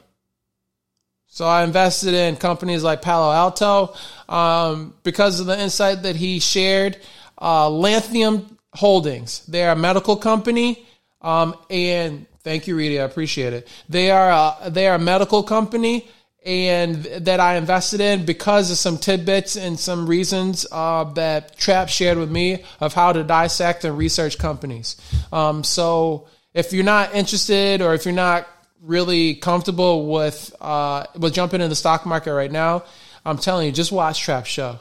[1.27, 3.93] So I invested in companies like Palo Alto
[4.27, 6.97] um, because of the insight that he shared.
[7.39, 8.41] Uh, Lantheus
[8.73, 10.85] Holdings, they're a medical company,
[11.21, 13.67] um, and thank you, Reedy, I appreciate it.
[13.87, 16.07] They are a, they are a medical company
[16.45, 21.89] and that I invested in because of some tidbits and some reasons uh, that Trap
[21.89, 24.95] shared with me of how to dissect and research companies.
[25.31, 28.47] Um, so if you're not interested or if you're not
[28.81, 32.83] really comfortable with uh, with jumping in the stock market right now,
[33.25, 34.79] I'm telling you, just watch Trap Show.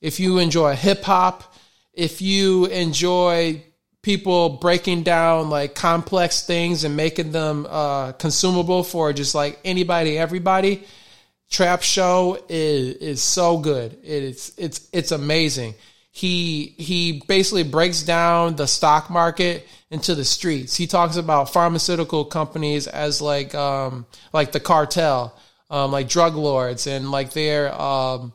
[0.00, 1.54] If you enjoy hip hop,
[1.92, 3.62] if you enjoy
[4.02, 10.18] people breaking down like complex things and making them uh, consumable for just like anybody,
[10.18, 10.84] everybody.
[11.50, 13.98] Trap Show is is so good.
[14.04, 15.74] It's it's it's amazing.
[16.12, 20.76] He he basically breaks down the stock market into the streets.
[20.76, 25.34] He talks about pharmaceutical companies as like um like the cartel,
[25.68, 28.32] um like drug lords and like their um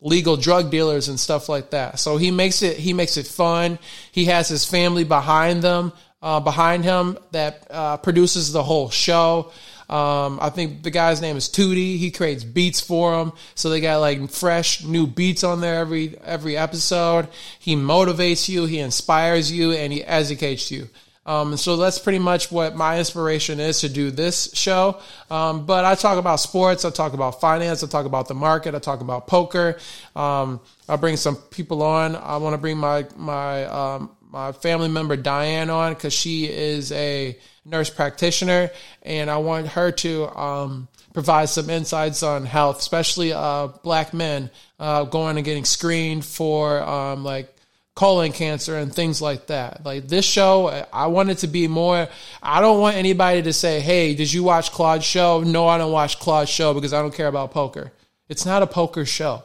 [0.00, 1.98] legal drug dealers and stuff like that.
[1.98, 3.78] So he makes it he makes it fun.
[4.12, 5.92] He has his family behind them,
[6.22, 9.52] uh, behind him that uh, produces the whole show.
[9.88, 11.98] Um, I think the guy's name is Tootie.
[11.98, 16.16] He creates beats for them, so they got like fresh new beats on there every
[16.24, 17.28] every episode.
[17.58, 20.88] He motivates you, he inspires you, and he educates you.
[21.26, 25.00] Um, so that's pretty much what my inspiration is to do this show.
[25.30, 28.74] Um, but I talk about sports, I talk about finance, I talk about the market,
[28.74, 29.78] I talk about poker.
[30.14, 32.14] Um, I'll bring some people on.
[32.14, 36.90] I want to bring my my um, my family member Diane on because she is
[36.90, 38.70] a nurse practitioner,
[39.02, 44.50] and I want her to um, provide some insights on health, especially uh, black men
[44.80, 47.48] uh, going and getting screened for um, like
[47.94, 49.84] colon cancer and things like that.
[49.84, 52.08] Like this show, I want it to be more.
[52.42, 55.92] I don't want anybody to say, "Hey, did you watch Claude's show?" No, I don't
[55.92, 57.92] watch Claude's show because I don't care about poker.
[58.28, 59.44] It's not a poker show.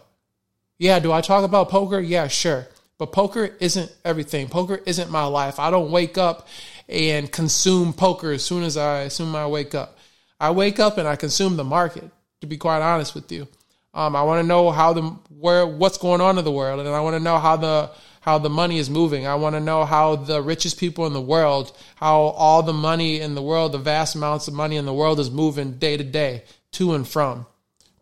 [0.79, 1.99] Yeah, do I talk about poker?
[1.99, 2.65] Yeah, sure.
[2.99, 4.49] But poker isn't everything.
[4.49, 5.57] Poker isn't my life.
[5.57, 6.47] I don't wake up
[6.89, 9.97] and consume poker as soon as I as soon as I wake up.
[10.39, 12.11] I wake up and I consume the market.
[12.41, 13.47] To be quite honest with you,
[13.93, 16.89] um, I want to know how the where what's going on in the world, and
[16.89, 17.91] I want to know how the
[18.21, 19.25] how the money is moving.
[19.25, 23.21] I want to know how the richest people in the world, how all the money
[23.21, 26.03] in the world, the vast amounts of money in the world is moving day to
[26.03, 26.43] day
[26.73, 27.45] to and from.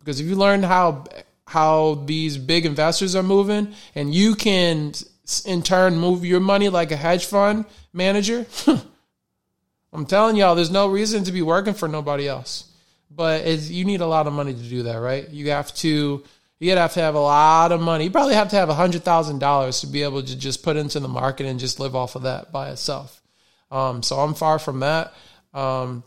[0.00, 1.04] Because if you learn how
[1.48, 4.92] how these big investors are moving and you can
[5.44, 8.46] in turn move your money like a hedge fund manager,
[9.92, 12.64] I'm telling y'all there's no reason to be working for nobody else.
[13.10, 15.28] But you need a lot of money to do that, right?
[15.30, 16.22] You have to
[16.60, 18.04] You'd have to have a lot of money.
[18.04, 20.98] You probably have to have hundred thousand dollars to be able to just put into
[20.98, 23.22] the market and just live off of that by itself.
[23.70, 25.14] Um, so I'm far from that.
[25.54, 26.02] Um,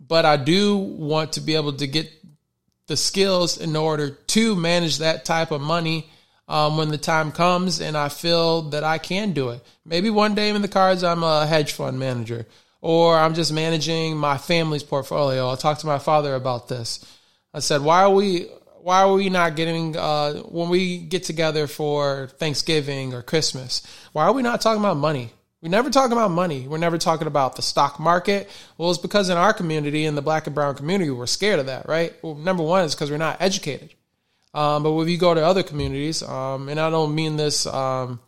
[0.00, 2.10] but I do want to be able to get
[2.86, 6.08] the skills in order to manage that type of money
[6.48, 9.60] um, when the time comes, and I feel that I can do it.
[9.84, 12.46] Maybe one day in the cards, I'm a hedge fund manager,
[12.80, 15.48] or I'm just managing my family's portfolio.
[15.48, 17.04] I'll talk to my father about this.
[17.52, 18.48] I said, "Why are we?
[18.86, 23.82] why are we not getting uh, when we get together for Thanksgiving or Christmas?
[24.12, 25.32] Why are we not talking about money?
[25.62, 26.68] We never talk about money.
[26.68, 28.48] We're never talking about the stock market.
[28.76, 31.66] Well, it's because in our community, in the black and brown community, we're scared of
[31.66, 32.14] that, right?
[32.22, 33.94] Well, number one is because we're not educated.
[34.52, 38.20] Um, but if you go to other communities, um, and I don't mean this um,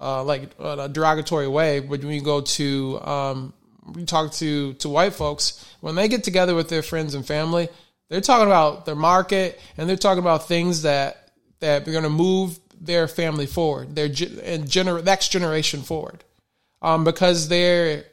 [0.00, 3.54] uh, like a derogatory way, but when you go to um,
[3.96, 7.68] you talk to to white folks, when they get together with their friends and family,
[8.08, 11.30] they're talking about their market and they're talking about things that
[11.60, 16.24] that are going to move their family forward, their and gener- next generation forward,
[16.84, 18.04] um, because they're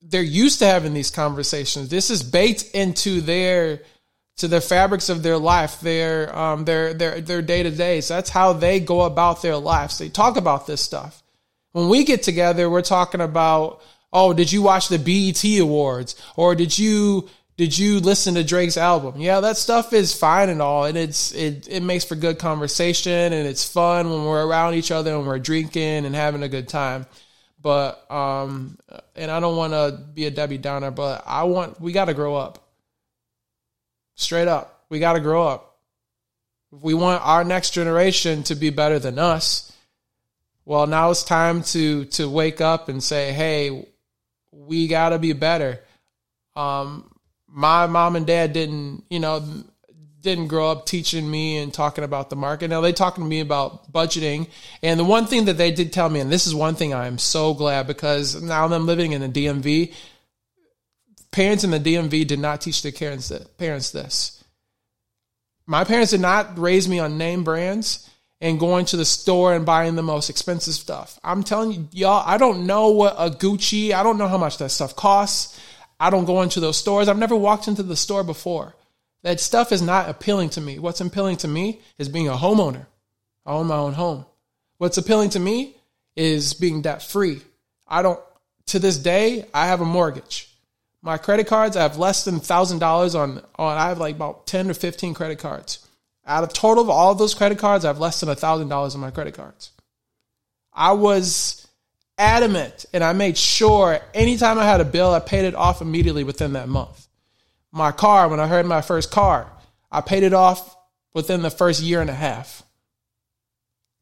[0.00, 1.90] they're used to having these conversations.
[1.90, 3.82] This is baked into their
[4.38, 8.00] to the fabrics of their life, their um, their their their day to day.
[8.00, 9.98] So that's how they go about their lives.
[9.98, 11.22] They talk about this stuff.
[11.72, 13.82] When we get together, we're talking about,
[14.12, 17.28] oh, did you watch the BET Awards, or did you
[17.58, 19.20] did you listen to Drake's album?
[19.20, 23.34] Yeah, that stuff is fine and all, and it's it it makes for good conversation
[23.34, 26.68] and it's fun when we're around each other and we're drinking and having a good
[26.68, 27.04] time.
[27.64, 28.78] But um,
[29.16, 32.14] and I don't want to be a Debbie Downer, but I want we got to
[32.14, 32.62] grow up.
[34.16, 35.78] Straight up, we got to grow up.
[36.76, 39.72] If we want our next generation to be better than us,
[40.66, 43.88] well, now it's time to to wake up and say, hey,
[44.52, 45.80] we got to be better.
[46.54, 47.10] Um,
[47.48, 49.42] my mom and dad didn't, you know,
[50.24, 52.68] didn't grow up teaching me and talking about the market.
[52.68, 54.48] Now they talking to me about budgeting.
[54.82, 57.18] And the one thing that they did tell me, and this is one thing I'm
[57.18, 59.94] so glad because now I'm living in the DMV.
[61.30, 63.28] Parents in the DMV did not teach their parents
[63.90, 64.42] this.
[65.66, 68.10] My parents did not raise me on name brands
[68.40, 71.18] and going to the store and buying the most expensive stuff.
[71.22, 74.58] I'm telling you, y'all, I don't know what a Gucci, I don't know how much
[74.58, 75.58] that stuff costs.
[76.00, 77.08] I don't go into those stores.
[77.08, 78.74] I've never walked into the store before.
[79.24, 80.78] That stuff is not appealing to me.
[80.78, 82.86] What's appealing to me is being a homeowner.
[83.46, 84.26] I own my own home.
[84.76, 85.76] What's appealing to me
[86.14, 87.40] is being debt free.
[87.88, 88.20] I don't,
[88.66, 90.50] to this day, I have a mortgage.
[91.00, 94.70] My credit cards, I have less than $1,000 on, on, I have like about 10
[94.70, 95.86] or 15 credit cards.
[96.26, 99.00] Out of total of all of those credit cards, I have less than $1,000 on
[99.00, 99.70] my credit cards.
[100.70, 101.66] I was
[102.18, 106.24] adamant and I made sure anytime I had a bill, I paid it off immediately
[106.24, 107.03] within that month
[107.74, 109.50] my car, when I heard my first car,
[109.90, 110.76] I paid it off
[111.12, 112.62] within the first year and a half.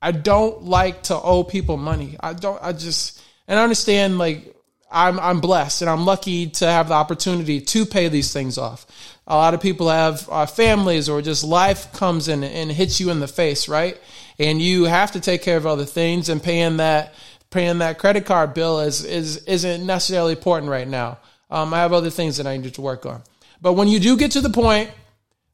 [0.02, 2.16] I don't like to owe people money.
[2.20, 4.54] I don't, I just, and I understand like
[4.90, 8.86] I'm, I'm blessed and I'm lucky to have the opportunity to pay these things off.
[9.26, 13.10] A lot of people have uh, families or just life comes in and hits you
[13.10, 13.98] in the face, right?
[14.38, 17.14] And you have to take care of other things and paying that,
[17.48, 21.18] paying that credit card bill is, is, isn't necessarily important right now.
[21.50, 23.22] Um, I have other things that I need to work on.
[23.62, 24.90] But when you do get to the point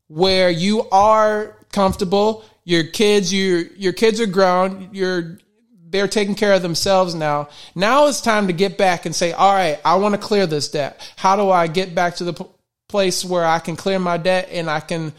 [0.08, 5.38] where you are comfortable, your kids, your your kids are grown, you're
[5.90, 7.48] they're taking care of themselves now.
[7.74, 10.70] Now it's time to get back and say, all right, I want to clear this
[10.70, 11.00] debt.
[11.16, 12.46] How do I get back to the p-
[12.88, 15.12] place where I can clear my debt and I can,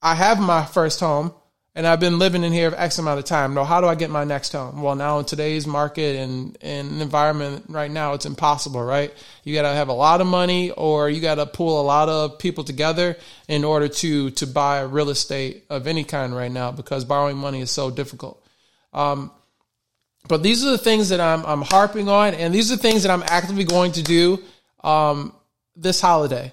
[0.00, 1.34] I have my first home
[1.78, 3.54] and I've been living in here X amount of time.
[3.54, 4.82] No, how do I get my next home?
[4.82, 9.14] Well, now in today's market and, and environment right now, it's impossible, right?
[9.44, 12.08] You got to have a lot of money or you got to pull a lot
[12.08, 13.16] of people together
[13.46, 17.60] in order to, to buy real estate of any kind right now because borrowing money
[17.60, 18.44] is so difficult.
[18.92, 19.30] Um,
[20.26, 23.04] but these are the things that I'm, I'm harping on and these are the things
[23.04, 24.42] that I'm actively going to do,
[24.82, 25.32] um,
[25.76, 26.50] this holiday,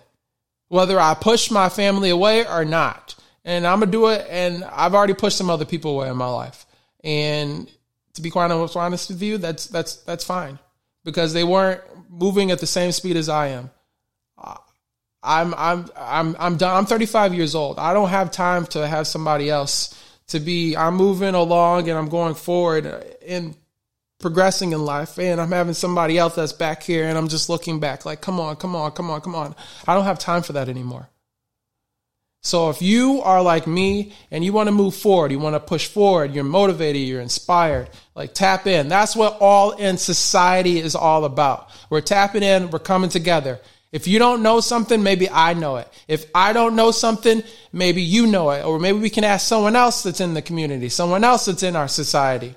[0.68, 3.16] whether I push my family away or not
[3.46, 4.28] and I'm gonna do it.
[4.30, 6.66] And I've already pushed some other people away in my life.
[7.04, 7.72] And
[8.16, 10.60] to be quite honest with you, that's that's that's fine
[11.06, 13.70] because they weren't moving at the same speed as I am.
[15.26, 16.76] I'm I'm I'm I'm done.
[16.76, 17.80] I'm 35 years old.
[17.80, 20.76] I don't have time to have somebody else to be.
[20.76, 22.86] I'm moving along and I'm going forward
[23.28, 23.56] and
[24.20, 27.80] progressing in life, and I'm having somebody else that's back here, and I'm just looking
[27.80, 29.56] back like, come on, come on, come on, come on.
[29.88, 31.10] I don't have time for that anymore.
[32.46, 35.60] So if you are like me and you want to move forward, you want to
[35.60, 38.88] push forward, you're motivated, you're inspired, like tap in.
[38.88, 41.72] That's what all in society is all about.
[41.90, 43.60] We're tapping in, we're coming together.
[43.92, 45.88] If you don't know something, maybe I know it.
[46.08, 47.42] If I don't know something,
[47.74, 48.64] maybe you know it.
[48.64, 51.76] Or maybe we can ask someone else that's in the community, someone else that's in
[51.76, 52.54] our society.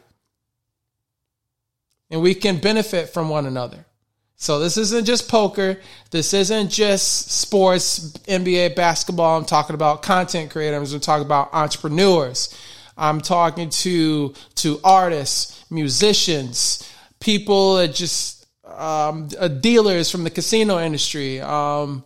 [2.10, 3.86] And we can benefit from one another.
[4.40, 5.80] So this isn't just poker.
[6.12, 9.36] This isn't just sports, NBA, basketball.
[9.36, 10.92] I'm talking about content creators.
[10.92, 12.56] I'm talking about entrepreneurs.
[12.96, 20.78] I'm talking to to artists, musicians, people that just um, uh, dealers from the casino
[20.78, 22.04] industry, um,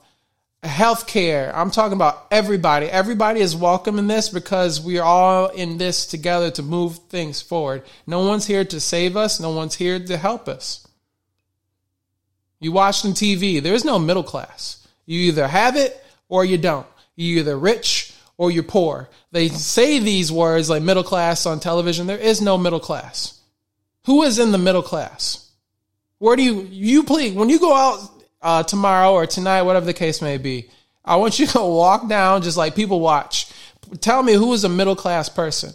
[0.63, 1.53] healthcare.
[1.55, 2.87] I'm talking about everybody.
[2.87, 7.43] Everybody is welcome in this because we are all in this together to move things
[7.43, 7.83] forward.
[8.07, 9.39] No one's here to save us.
[9.39, 10.87] No one's here to help us.
[12.63, 13.61] You watch on TV.
[13.61, 14.87] There is no middle class.
[15.05, 16.87] You either have it or you don't.
[17.17, 19.09] You're either rich or you're poor.
[19.33, 22.07] They say these words like middle class on television.
[22.07, 23.41] There is no middle class.
[24.07, 25.51] Who is in the middle class?
[26.19, 29.93] Where do you, you please, when you go out uh, tomorrow or tonight, whatever the
[29.93, 30.71] case may be,
[31.05, 33.53] I want you to walk down just like people watch.
[34.01, 35.73] Tell me who is a middle class person.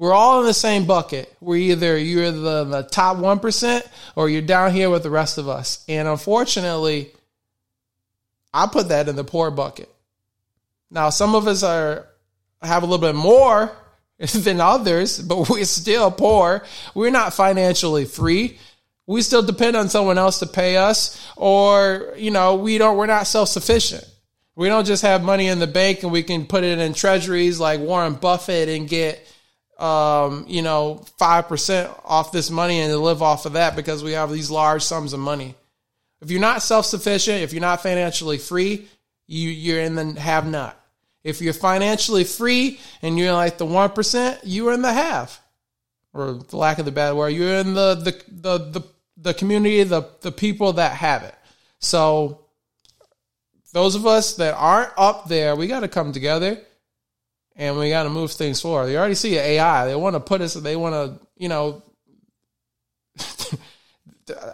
[0.00, 1.30] We're all in the same bucket.
[1.42, 3.86] We're either you're the, the top 1%
[4.16, 5.84] or you're down here with the rest of us.
[5.90, 7.10] And unfortunately,
[8.54, 9.90] I put that in the poor bucket.
[10.90, 12.06] Now, some of us are
[12.62, 13.70] have a little bit more
[14.34, 16.64] than others, but we're still poor.
[16.94, 18.58] We're not financially free.
[19.06, 23.04] We still depend on someone else to pay us or, you know, we don't we're
[23.04, 24.06] not self-sufficient.
[24.56, 27.60] We don't just have money in the bank and we can put it in treasuries
[27.60, 29.22] like Warren Buffett and get
[29.80, 34.30] um, you know, 5% off this money and live off of that because we have
[34.30, 35.54] these large sums of money.
[36.20, 38.86] If you're not self sufficient, if you're not financially free,
[39.26, 40.78] you, you're in the have not.
[41.24, 45.38] If you're financially free and you're like the 1%, you're in the have.
[46.12, 49.82] Or the lack of the bad word, you're in the, the, the, the, the community,
[49.84, 51.34] the, the people that have it.
[51.78, 52.44] So
[53.72, 56.60] those of us that aren't up there, we got to come together
[57.60, 58.86] and we got to move things forward.
[58.86, 59.86] They already see AI.
[59.86, 61.82] They want to put us, they want to, you know,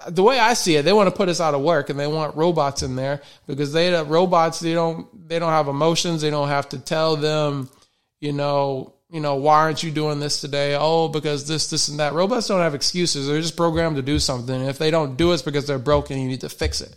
[0.08, 2.08] the way I see it, they want to put us out of work and they
[2.08, 6.20] want robots in there because they robots they don't they don't have emotions.
[6.20, 7.70] They don't have to tell them,
[8.18, 10.76] you know, you know, why aren't you doing this today?
[10.76, 12.12] Oh, because this, this, and that.
[12.12, 13.28] Robots don't have excuses.
[13.28, 14.54] They're just programmed to do something.
[14.54, 16.18] And if they don't do it, it's because they're broken.
[16.18, 16.92] You need to fix it.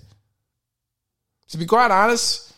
[1.49, 2.48] To be quite honest,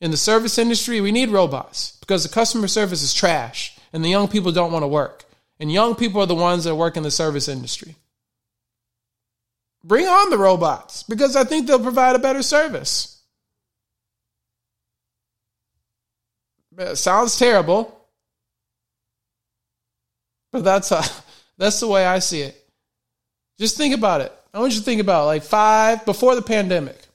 [0.00, 4.08] in the service industry, we need robots because the customer service is trash and the
[4.08, 5.24] young people don't want to work.
[5.60, 7.96] And young people are the ones that work in the service industry.
[9.82, 13.20] Bring on the robots because I think they'll provide a better service.
[16.76, 18.06] It sounds terrible,
[20.52, 21.10] but that's uh, a,
[21.58, 22.68] that's the way I see it.
[23.58, 24.32] Just think about it.
[24.54, 25.26] I want you to think about it.
[25.26, 27.07] like five before the pandemic.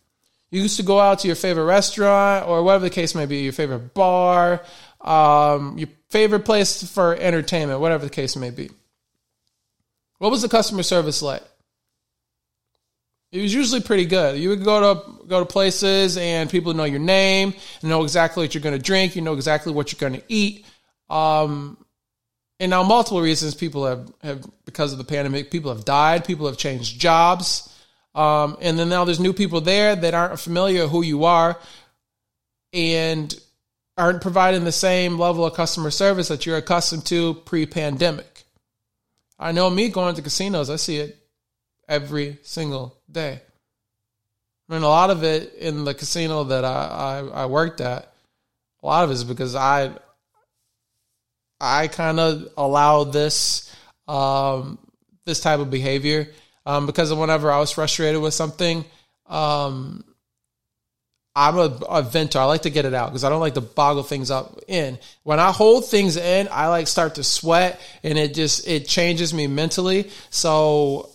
[0.53, 3.37] You used to go out to your favorite restaurant or whatever the case may be,
[3.37, 4.61] your favorite bar,
[5.01, 8.69] um, your favorite place for entertainment, whatever the case may be.
[10.19, 11.41] What was the customer service like?
[13.31, 14.37] It was usually pretty good.
[14.37, 18.53] You would go to go to places and people know your name know exactly what
[18.53, 19.15] you're going to drink.
[19.15, 20.67] You know exactly what you're going to eat.
[21.09, 21.83] Um,
[22.59, 26.25] and now, multiple reasons people have, have because of the pandemic, people have died.
[26.25, 27.72] People have changed jobs.
[28.15, 31.59] Um, and then now there's new people there that aren't familiar who you are
[32.71, 33.33] and
[33.97, 38.43] aren't providing the same level of customer service that you're accustomed to pre-pandemic.
[39.39, 41.17] I know me going to casinos, I see it
[41.87, 43.41] every single day.
[44.69, 48.13] I mean, a lot of it in the casino that I, I, I worked at,
[48.81, 49.91] a lot of it is because I
[51.59, 53.73] I kind of allow this
[54.07, 54.77] um,
[55.25, 56.27] this type of behavior
[56.65, 58.85] um, because whenever I was frustrated with something,
[59.27, 60.03] um,
[61.35, 62.37] I'm a, a, venter.
[62.37, 64.99] I like to get it out because I don't like to boggle things up in.
[65.23, 69.33] When I hold things in, I like start to sweat and it just it changes
[69.33, 70.11] me mentally.
[70.29, 71.09] So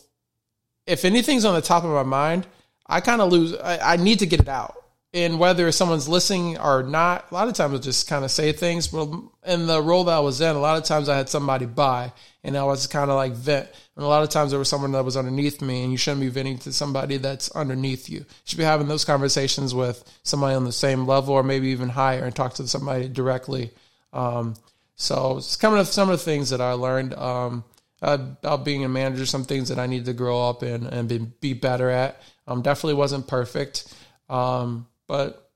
[0.86, 2.46] if anything's on the top of my mind,
[2.86, 3.54] I kind of lose.
[3.54, 4.74] I, I, need to get it out.
[5.12, 8.52] And whether someone's listening or not, a lot of times I just kind of say
[8.52, 8.88] things.
[8.88, 9.08] But
[9.46, 12.12] in the role that I was in, a lot of times I had somebody by,
[12.48, 13.68] and I was kind of like vent.
[13.94, 16.20] And a lot of times there was someone that was underneath me, and you shouldn't
[16.20, 18.18] be venting to somebody that's underneath you.
[18.18, 21.88] You should be having those conversations with somebody on the same level or maybe even
[21.88, 23.70] higher and talk to somebody directly.
[24.12, 24.54] Um,
[24.96, 27.64] so it's coming of some of the things that I learned um,
[28.02, 31.18] about being a manager, some things that I need to grow up in and be,
[31.18, 32.20] be better at.
[32.46, 33.92] Um, definitely wasn't perfect,
[34.28, 35.50] um, but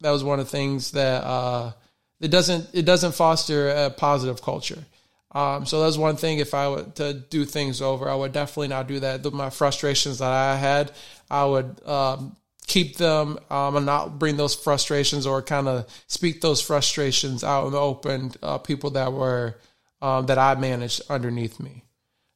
[0.00, 1.72] that was one of the things that uh,
[2.20, 4.84] it doesn't it doesn't foster a positive culture.
[5.32, 6.38] Um, so that's one thing.
[6.38, 9.30] If I were to do things over, I would definitely not do that.
[9.32, 10.92] My frustrations that I had,
[11.30, 16.40] I would um, keep them um, and not bring those frustrations or kind of speak
[16.40, 18.32] those frustrations out in the open.
[18.42, 19.58] Uh, people that were
[20.00, 21.84] um, that I managed underneath me.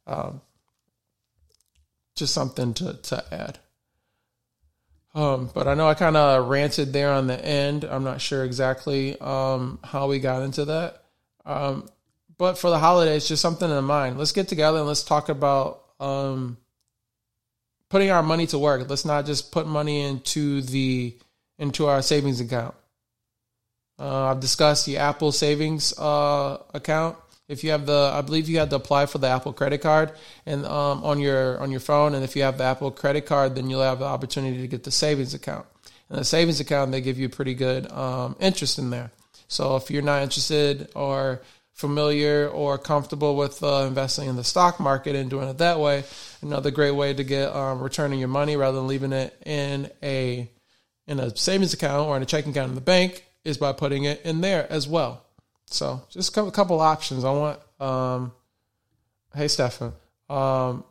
[0.06, 0.42] Um,
[2.14, 3.58] just something to to add.
[5.14, 7.84] Um, but I know I kind of ranted there on the end.
[7.84, 11.04] I'm not sure exactly um, how we got into that.
[11.44, 11.88] Um,
[12.38, 14.18] but for the holidays, just something in mind.
[14.18, 16.56] Let's get together and let's talk about um,
[17.90, 18.88] putting our money to work.
[18.88, 21.16] Let's not just put money into the
[21.58, 22.74] into our savings account.
[23.98, 27.16] Uh, I've discussed the Apple savings uh, account.
[27.48, 30.12] If you have the, I believe you had to apply for the Apple credit card
[30.46, 33.54] and um, on your on your phone, and if you have the Apple credit card,
[33.54, 35.66] then you'll have the opportunity to get the savings account.
[36.08, 39.10] And the savings account, they give you pretty good um, interest in there.
[39.48, 44.78] So if you're not interested or familiar or comfortable with uh, investing in the stock
[44.78, 46.04] market and doing it that way,
[46.42, 50.48] another great way to get um, returning your money rather than leaving it in a
[51.06, 54.04] in a savings account or in a checking account in the bank is by putting
[54.04, 55.24] it in there as well.
[55.66, 57.24] So just a couple options.
[57.24, 57.60] I want.
[57.80, 58.32] Um,
[59.34, 59.94] hey, Stefan.
[60.28, 60.84] Um,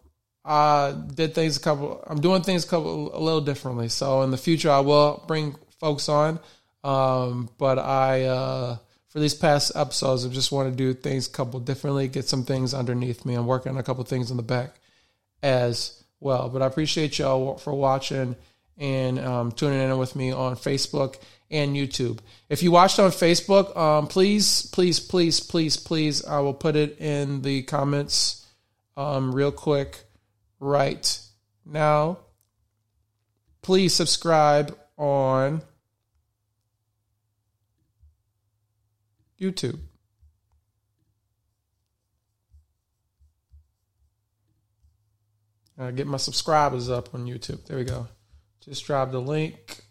[0.43, 2.03] I did things a couple.
[2.07, 3.89] I'm doing things a couple a little differently.
[3.89, 6.39] So in the future, I will bring folks on.
[6.83, 8.23] Um, but I.
[8.23, 8.77] Uh,
[9.11, 12.45] for these past episodes, I just want to do things a couple differently, get some
[12.45, 13.35] things underneath me.
[13.35, 14.79] I'm working on a couple things in the back
[15.43, 16.47] as well.
[16.47, 18.37] But I appreciate y'all for watching
[18.77, 21.17] and um, tuning in with me on Facebook
[21.49, 22.19] and YouTube.
[22.47, 26.97] If you watched on Facebook, um, please, please, please, please, please, I will put it
[27.01, 28.47] in the comments
[28.95, 30.05] um, real quick
[30.61, 31.19] right
[31.65, 32.19] now.
[33.61, 35.61] Please subscribe on
[39.41, 39.79] YouTube.
[45.79, 47.65] Uh, get my subscribers up on YouTube.
[47.65, 48.07] There we go.
[48.63, 49.81] Just drop the link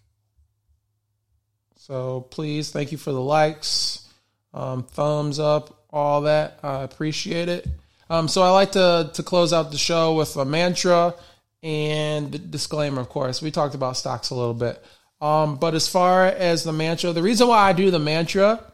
[1.76, 4.06] So please, thank you for the likes,
[4.54, 6.60] um, thumbs up, all that.
[6.62, 7.66] I appreciate it.
[8.10, 11.14] Um, so I like to to close out the show with a mantra
[11.62, 13.00] and the disclaimer.
[13.00, 14.84] Of course, we talked about stocks a little bit,
[15.20, 18.69] um, but as far as the mantra, the reason why I do the mantra,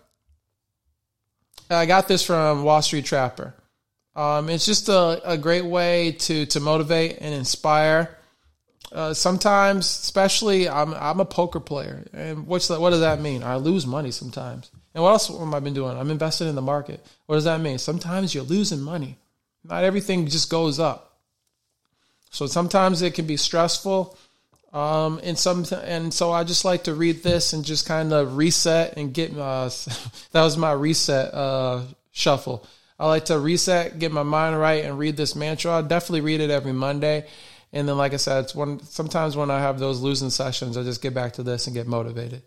[1.70, 3.55] I got this from Wall Street Trapper.
[4.14, 8.16] Um, it's just a, a great way to to motivate and inspire.
[8.93, 13.43] Uh, sometimes, especially, I'm I'm a poker player, and what's what does that mean?
[13.43, 14.70] I lose money sometimes.
[14.94, 15.98] And what else have I been doing?
[15.98, 17.05] I'm invested in the market.
[17.26, 17.76] What does that mean?
[17.76, 19.18] Sometimes you're losing money.
[19.62, 21.18] Not everything just goes up.
[22.30, 24.16] So sometimes it can be stressful.
[24.77, 28.36] Um, and some, and so I just like to read this and just kind of
[28.36, 29.35] reset and get.
[29.35, 29.70] Uh,
[30.32, 31.81] that was my reset uh,
[32.12, 32.66] shuffle.
[32.98, 35.73] I like to reset, get my mind right, and read this mantra.
[35.73, 37.27] I definitely read it every Monday.
[37.73, 38.82] And then, like I said, it's one.
[38.82, 41.86] Sometimes when I have those losing sessions, I just get back to this and get
[41.86, 42.43] motivated.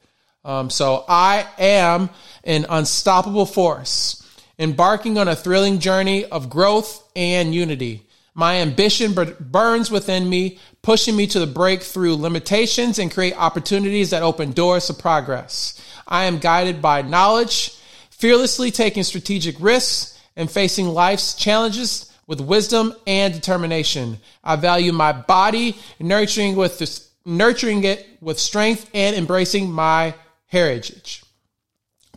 [0.45, 2.11] Um, so I am
[2.43, 4.23] an unstoppable force,
[4.60, 8.06] embarking on a thrilling journey of growth and unity.
[8.35, 14.23] My ambition burns within me, pushing me to break through limitations and create opportunities that
[14.23, 15.81] open doors to progress.
[16.07, 17.77] I am guided by knowledge,
[18.10, 24.19] fearlessly taking strategic risks and facing life's challenges with wisdom and determination.
[24.43, 30.14] I value my body, nurturing with this, nurturing it with strength and embracing my
[30.47, 31.23] heritage.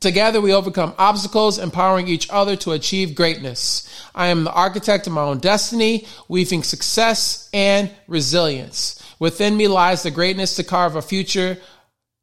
[0.03, 3.89] Together we overcome obstacles, empowering each other to achieve greatness.
[4.17, 9.01] I am the architect of my own destiny, weaving success and resilience.
[9.21, 11.57] Within me lies the greatness to carve a future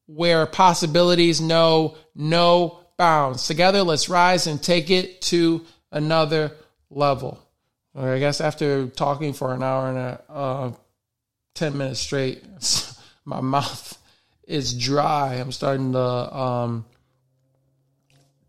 [0.07, 3.47] where possibilities know no bounds.
[3.47, 6.51] Together, let's rise and take it to another
[6.89, 7.39] level.
[7.93, 10.71] Or I guess after talking for an hour and a, uh,
[11.55, 12.43] 10 minutes straight,
[13.23, 13.97] my mouth
[14.45, 15.35] is dry.
[15.35, 16.85] I'm starting to um,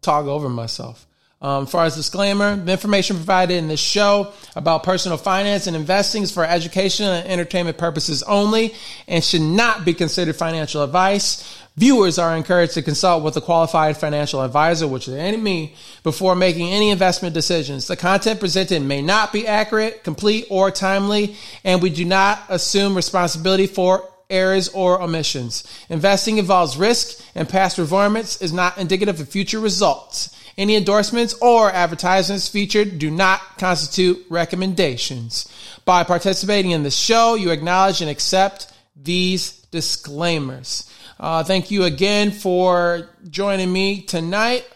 [0.02, 1.06] talk over myself.
[1.42, 5.74] Um, as far as disclaimer, the information provided in this show about personal finance and
[5.74, 8.74] investing is for education and entertainment purposes only
[9.08, 11.62] and should not be considered financial advice.
[11.78, 16.34] Viewers are encouraged to consult with a qualified financial advisor, which is any me, before
[16.34, 17.86] making any investment decisions.
[17.86, 22.94] The content presented may not be accurate, complete, or timely, and we do not assume
[22.94, 25.64] responsibility for errors, or omissions.
[25.88, 30.34] Investing involves risk, and past performance is not indicative of future results.
[30.56, 35.50] Any endorsements or advertisements featured do not constitute recommendations.
[35.84, 40.90] By participating in the show, you acknowledge and accept these disclaimers.
[41.18, 44.66] Uh, thank you again for joining me tonight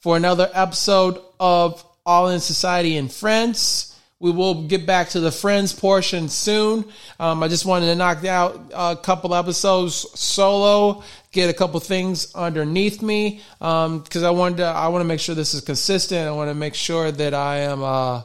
[0.00, 3.93] for another episode of All in Society and Friends.
[4.24, 6.86] We will get back to the friends portion soon.
[7.20, 12.34] Um, I just wanted to knock out a couple episodes solo, get a couple things
[12.34, 14.64] underneath me because um, I wanted to.
[14.64, 16.26] I want to make sure this is consistent.
[16.26, 18.22] I want to make sure that I am uh,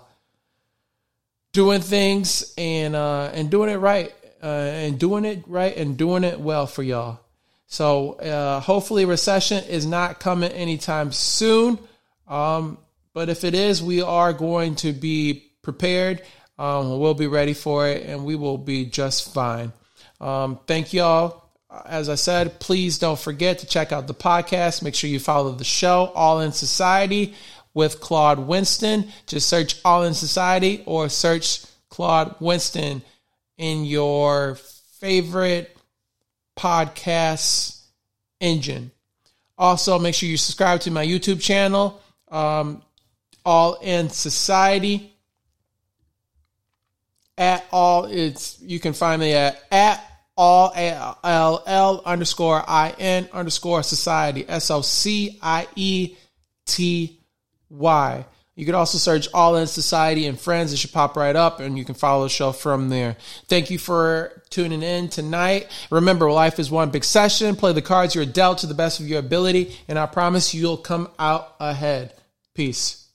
[1.51, 6.23] doing things and uh, and doing it right uh, and doing it right and doing
[6.23, 7.19] it well for y'all.
[7.67, 11.77] So uh, hopefully, recession is not coming anytime soon.
[12.25, 12.77] Um,
[13.13, 16.21] but if it is, we are going to be prepared.
[16.57, 19.71] Um, we'll be ready for it and we will be just fine.
[20.19, 21.45] Um, thank y'all.
[21.85, 24.81] As I said, please don't forget to check out the podcast.
[24.81, 27.35] Make sure you follow the show, All in Society
[27.73, 29.07] with Claude Winston.
[29.27, 33.03] Just search All in Society or search Claude Winston
[33.57, 34.55] in your
[34.99, 35.77] favorite
[36.57, 37.81] podcast
[38.41, 38.91] engine.
[39.57, 42.81] Also, make sure you subscribe to my YouTube channel, um,
[43.45, 45.08] All in Society
[47.39, 48.05] at all.
[48.05, 50.05] It's you can find me at at
[50.37, 56.15] all l l underscore i n underscore society s o c i e
[56.65, 57.19] t
[57.69, 58.25] y.
[58.55, 60.73] You could also search All In Society and Friends.
[60.73, 63.15] It should pop right up and you can follow the show from there.
[63.47, 65.69] Thank you for tuning in tonight.
[65.89, 67.55] Remember, life is one big session.
[67.55, 70.75] Play the cards you're dealt to the best of your ability, and I promise you'll
[70.75, 72.13] come out ahead.
[72.53, 73.08] Peace.